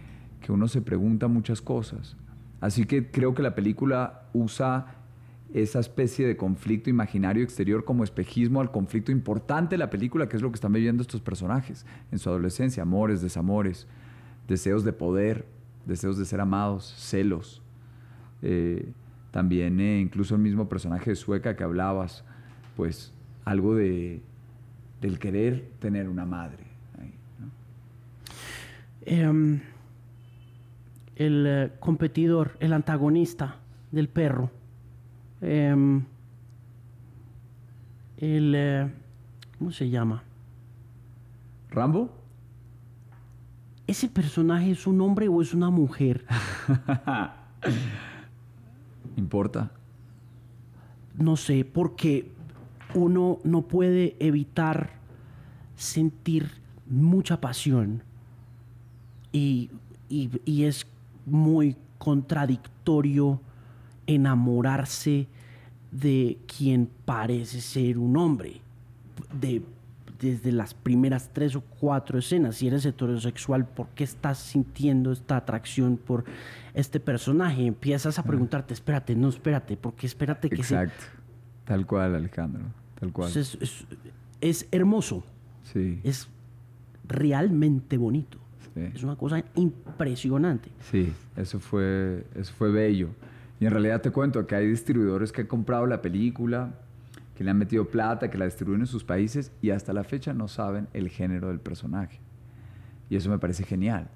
[0.40, 2.16] que uno se pregunta muchas cosas.
[2.62, 4.94] Así que creo que la película usa
[5.52, 10.36] esa especie de conflicto imaginario exterior como espejismo al conflicto importante de la película, que
[10.36, 13.88] es lo que están viviendo estos personajes en su adolescencia, amores, desamores,
[14.46, 15.44] deseos de poder,
[15.86, 17.62] deseos de ser amados, celos.
[18.42, 18.92] Eh,
[19.32, 22.24] también eh, incluso el mismo personaje de Sueca que hablabas,
[22.76, 23.12] pues
[23.44, 24.22] algo de,
[25.00, 26.64] del querer tener una madre.
[29.04, 29.60] Em,
[31.16, 33.56] el eh, competidor, el antagonista
[33.90, 34.50] del perro,
[35.40, 36.04] em,
[38.16, 38.92] el,
[39.58, 40.22] ¿cómo se llama?
[41.70, 42.10] ¿Rambo?
[43.86, 46.24] ¿Ese personaje es un hombre o es una mujer?
[49.16, 49.72] ¿Importa?
[51.18, 52.30] No sé, porque
[52.94, 54.90] uno no puede evitar
[55.76, 56.50] sentir
[56.86, 58.02] mucha pasión
[59.32, 59.70] y,
[60.46, 60.86] es
[61.26, 63.40] muy contradictorio
[64.06, 65.28] enamorarse
[65.90, 68.60] de quien parece ser un hombre.
[69.38, 69.62] De,
[70.22, 75.36] desde las primeras tres o cuatro escenas, si eres heterosexual, ¿por qué estás sintiendo esta
[75.36, 76.24] atracción por
[76.74, 77.66] este personaje?
[77.66, 81.04] Empiezas a preguntarte, espérate, no, espérate, porque espérate que Exacto,
[81.64, 82.62] tal cual, Alejandro,
[82.98, 83.32] tal cual.
[84.40, 85.24] Es, hermoso.
[85.72, 86.00] Sí.
[86.04, 86.28] Es
[87.06, 88.38] realmente bonito.
[88.74, 90.70] Es una cosa impresionante.
[90.90, 93.08] Sí, eso fue, eso fue bello.
[93.60, 96.74] Y en realidad te cuento que hay distribuidores que han comprado la película,
[97.36, 100.32] que le han metido plata, que la distribuyen en sus países y hasta la fecha
[100.32, 102.18] no saben el género del personaje.
[103.08, 104.08] Y eso me parece genial,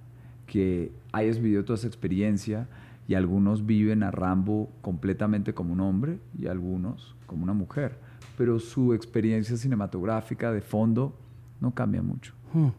[0.47, 2.67] que hayas vivido toda esa experiencia
[3.09, 7.99] y algunos viven a Rambo completamente como un hombre y algunos como una mujer,
[8.37, 11.17] pero su experiencia cinematográfica de fondo
[11.61, 12.33] no cambia mucho.
[12.53, 12.71] Hmm.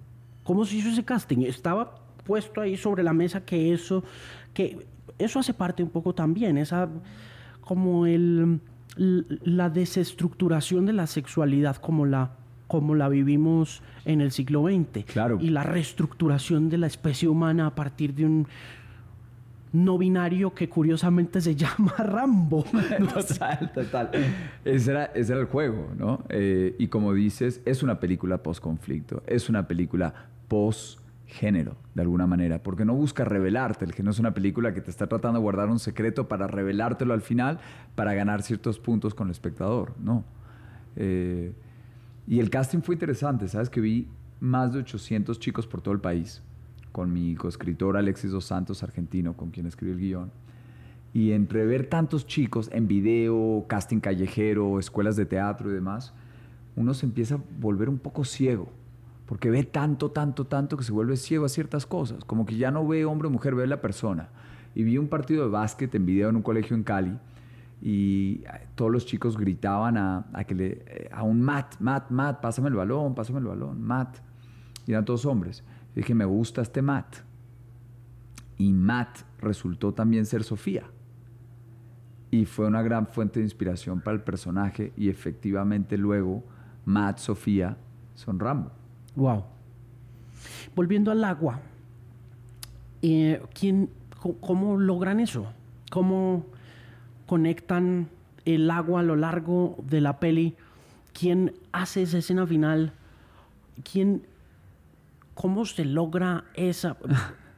[0.48, 1.40] ¿Cómo se hizo ese casting?
[1.40, 1.94] Estaba
[2.24, 4.02] puesto ahí sobre la mesa que eso,
[4.54, 4.88] que
[5.20, 6.88] eso hace parte un poco también, esa
[7.60, 8.62] como el
[8.96, 12.32] la desestructuración de la sexualidad como la
[12.68, 15.04] como la vivimos en el siglo XX.
[15.06, 15.38] Claro.
[15.42, 18.48] Y la reestructuración de la especie humana a partir de un
[19.74, 22.64] no binario que curiosamente se llama Rambo.
[23.14, 24.12] total, total.
[24.64, 26.24] Ese era, ese era el juego, ¿no?
[26.30, 30.14] Eh, y como dices, es una película post-conflicto, es una película
[30.48, 34.82] post género, de alguna manera, porque no busca revelarte, el no es una película que
[34.82, 37.60] te está tratando de guardar un secreto para revelártelo al final,
[37.96, 40.24] para ganar ciertos puntos con el espectador, no.
[40.96, 41.54] Eh,
[42.26, 43.70] y el casting fue interesante, ¿sabes?
[43.70, 44.08] Que vi
[44.40, 46.42] más de 800 chicos por todo el país,
[46.92, 50.32] con mi coescritor Alexis Dos Santos, argentino, con quien escribí el guion.
[51.14, 56.14] Y entre ver tantos chicos en video, casting callejero, escuelas de teatro y demás,
[56.76, 58.70] uno se empieza a volver un poco ciego
[59.28, 62.72] porque ve tanto, tanto, tanto que se vuelve ciego a ciertas cosas, como que ya
[62.72, 64.30] no ve hombre o mujer, ve la persona.
[64.74, 67.18] Y vi un partido de básquet en video en un colegio en Cali
[67.82, 72.40] y eh, todos los chicos gritaban a, que le, eh, a un Matt, Matt, Matt,
[72.40, 74.18] pásame el balón, pásame el balón, Matt.
[74.86, 75.64] Y eran todos hombres.
[75.94, 77.18] Y dije, me gusta este Matt.
[78.58, 80.86] Y Matt resultó también ser Sofía.
[82.32, 86.44] Y fue una gran fuente de inspiración para el personaje y efectivamente luego
[86.86, 87.78] Matt, Sofía
[88.16, 88.72] son Rambo.
[89.18, 89.44] Wow.
[90.76, 91.60] Volviendo al agua,
[93.02, 93.90] eh, ¿quién,
[94.40, 95.48] ¿cómo logran eso?
[95.90, 96.46] ¿Cómo
[97.26, 98.10] conectan
[98.46, 100.56] el agua a lo largo de la peli?
[101.14, 102.94] ¿Quién hace esa escena final?
[103.92, 104.28] ¿Quién,
[105.34, 106.96] ¿Cómo se logra esa,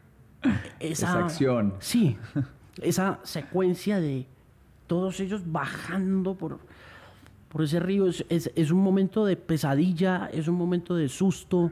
[0.80, 1.74] esa, acción?
[1.80, 2.18] Sí,
[2.82, 4.28] esa secuencia de
[4.88, 6.60] todos ellos bajando por
[7.50, 8.08] por ese río.
[8.08, 11.72] Es, un momento de pesadilla, es un momento de susto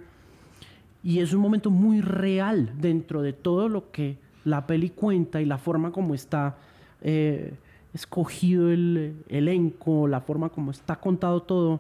[1.04, 5.46] y es un momento muy real dentro de todo lo que la peli cuenta y
[5.46, 6.58] la forma como está
[7.02, 7.54] eh,
[7.94, 11.80] escogido el elenco, la forma como está contado todo.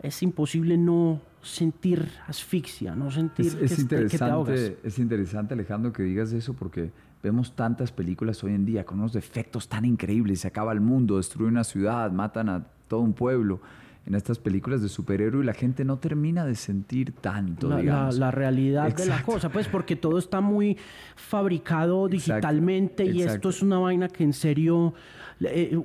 [0.00, 6.32] Es imposible no sentir asfixia, no sentir es, que, interesante, Es interesante, Alejandro, que digas
[6.32, 6.90] eso porque
[7.22, 10.40] vemos tantas películas hoy en día con unos defectos tan increíbles.
[10.40, 13.60] Se acaba el mundo, destruye una ciudad, matan a todo un pueblo
[14.08, 18.18] en estas películas de superhéroe y la gente no termina de sentir tanto, la, digamos.
[18.18, 20.78] La, realidad de la cosa, pues porque todo está muy
[21.14, 24.94] fabricado digitalmente y esto es una vaina que en serio
[25.40, 25.78] eh,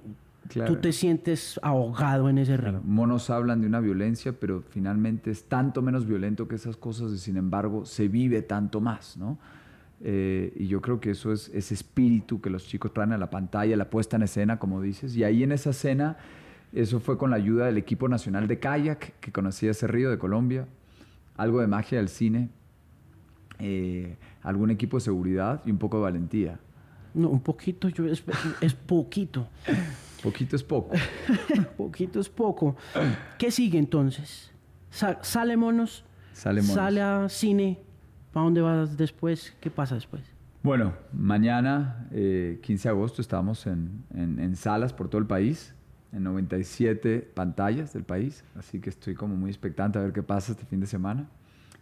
[0.66, 2.82] tú te sientes ahogado en ese río.
[2.86, 7.18] Monos hablan de una violencia, pero finalmente es tanto menos violento que esas cosas y
[7.18, 9.38] sin embargo se vive tanto más, ¿no?
[10.06, 13.30] Eh, y yo creo que eso es ese espíritu que los chicos traen a la
[13.30, 16.18] pantalla, la puesta en escena, como dices, y ahí en esa escena
[16.74, 20.18] Eso fue con la ayuda del equipo nacional de kayak, que conocía ese río de
[20.18, 20.68] Colombia,
[21.38, 22.50] algo de magia del cine,
[23.60, 26.60] eh, algún equipo de seguridad y un poco de valentía.
[27.14, 28.24] No, un poquito, yo, es,
[28.60, 29.48] es poquito.
[30.24, 30.96] poquito es poco.
[31.78, 32.76] poquito es poco.
[33.38, 34.52] ¿Qué sigue entonces?
[34.90, 36.04] ¿Sale Monos?
[36.34, 36.76] Sale Monos.
[36.76, 37.80] ¿Sale a cine?
[38.32, 39.56] ¿Para dónde vas después?
[39.62, 40.24] ¿Qué pasa después?
[40.64, 45.76] Bueno, mañana, 15 eh, de agosto, estamos en, en, salas por todo el país,
[46.14, 50.52] en 97 pantallas del país, así que estoy como muy expectante a ver qué pasa
[50.52, 51.28] este fin de semana,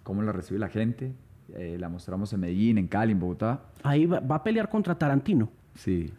[0.03, 1.13] cómo la recibe la gente.
[1.53, 3.61] Eh, la mostramos en Medellín, en Cali, en Bogotá.
[3.83, 5.49] Ahí va, a pelear contra Tarantino.
[5.75, 6.13] Sí.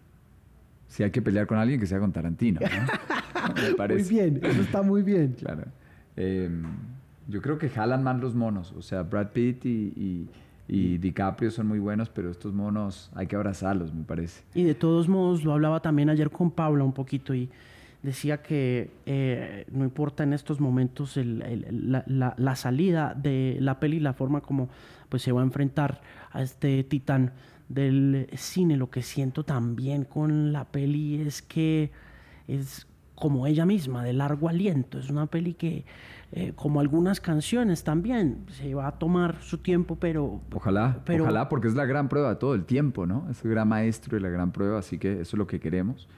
[0.88, 2.60] Si hay que pelear con alguien que sea con Tarantino.
[3.56, 4.02] Me parece.
[4.02, 5.34] Muy bien, eso está muy bien.
[5.38, 5.64] Claro.
[6.16, 6.64] Em,
[7.28, 10.28] yo creo que jalan más los monos, o sea, Brad Pitt y
[10.68, 14.42] y DiCaprio son muy buenos, pero estos monos hay que abrazarlos, me parece.
[14.54, 17.50] Y de todos modos, lo hablaba también ayer con Paula un poquito y
[18.02, 24.40] decía que eh, no importa en estos momentos la, salida de la peli, la forma
[24.40, 24.68] como
[25.08, 26.00] pues, se va a enfrentar
[26.30, 27.32] a este titán
[27.68, 28.76] del cine.
[28.76, 31.90] Lo que siento también con la peli es que
[32.48, 34.98] es como ella misma, de largo aliento.
[34.98, 35.84] Es una peli que
[36.34, 38.46] eh, como algunas canciones también.
[38.48, 40.40] Se va a tomar su tiempo, pero...
[40.54, 43.28] Ojalá, ojalá, porque es la gran prueba de todo el tiempo, ¿no?
[43.30, 46.08] Es el gran maestro y la gran prueba, así que eso es lo que queremos.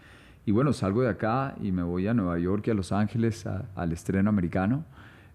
[0.47, 3.47] Y bueno, salgo de acá y me voy a Nueva York y a Los Ángeles
[3.47, 4.84] al estreno americano.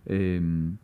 [0.06, 0.78] Em,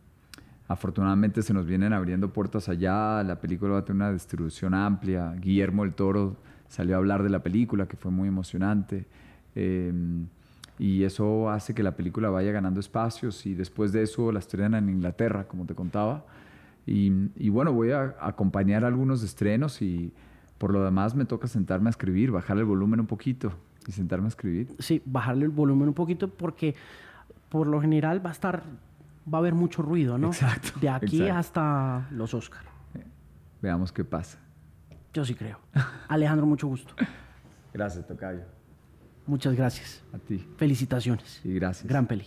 [0.66, 5.32] afortunadamente se nos vienen abriendo puertas allá, la película va a tener una distribución amplia.
[5.38, 6.36] Guillermo el Toro
[6.68, 9.06] salió a hablar de la película, que fue muy emocionante.
[9.54, 10.26] Em,
[10.78, 14.88] y eso hace que la película vaya ganando espacios y después de eso la estrenan
[14.88, 16.24] en Inglaterra, como te contaba.
[16.84, 20.12] Y, bueno, voy a acompañar algunos estrenos y
[20.58, 23.52] por lo demás me toca sentarme a escribir, bajar el volumen un poquito
[23.86, 24.74] y sentarme a escribir.
[24.78, 26.74] Sí, bajarle el volumen un poquito porque
[27.48, 28.62] por lo general va a estar,
[29.32, 30.28] va a haber mucho ruido, ¿no?
[30.28, 30.78] Exacto.
[30.80, 32.66] De aquí hasta los Oscars.
[33.62, 34.38] Veamos qué pasa.
[35.12, 35.58] Yo sí creo.
[36.08, 36.94] Alejandro, mucho gusto.
[37.72, 38.42] Gracias, Tocayo.
[39.26, 40.02] Muchas gracias.
[40.12, 40.46] A ti.
[40.56, 41.40] Felicitaciones.
[41.44, 41.88] Y gracias.
[41.88, 42.26] Gran peli.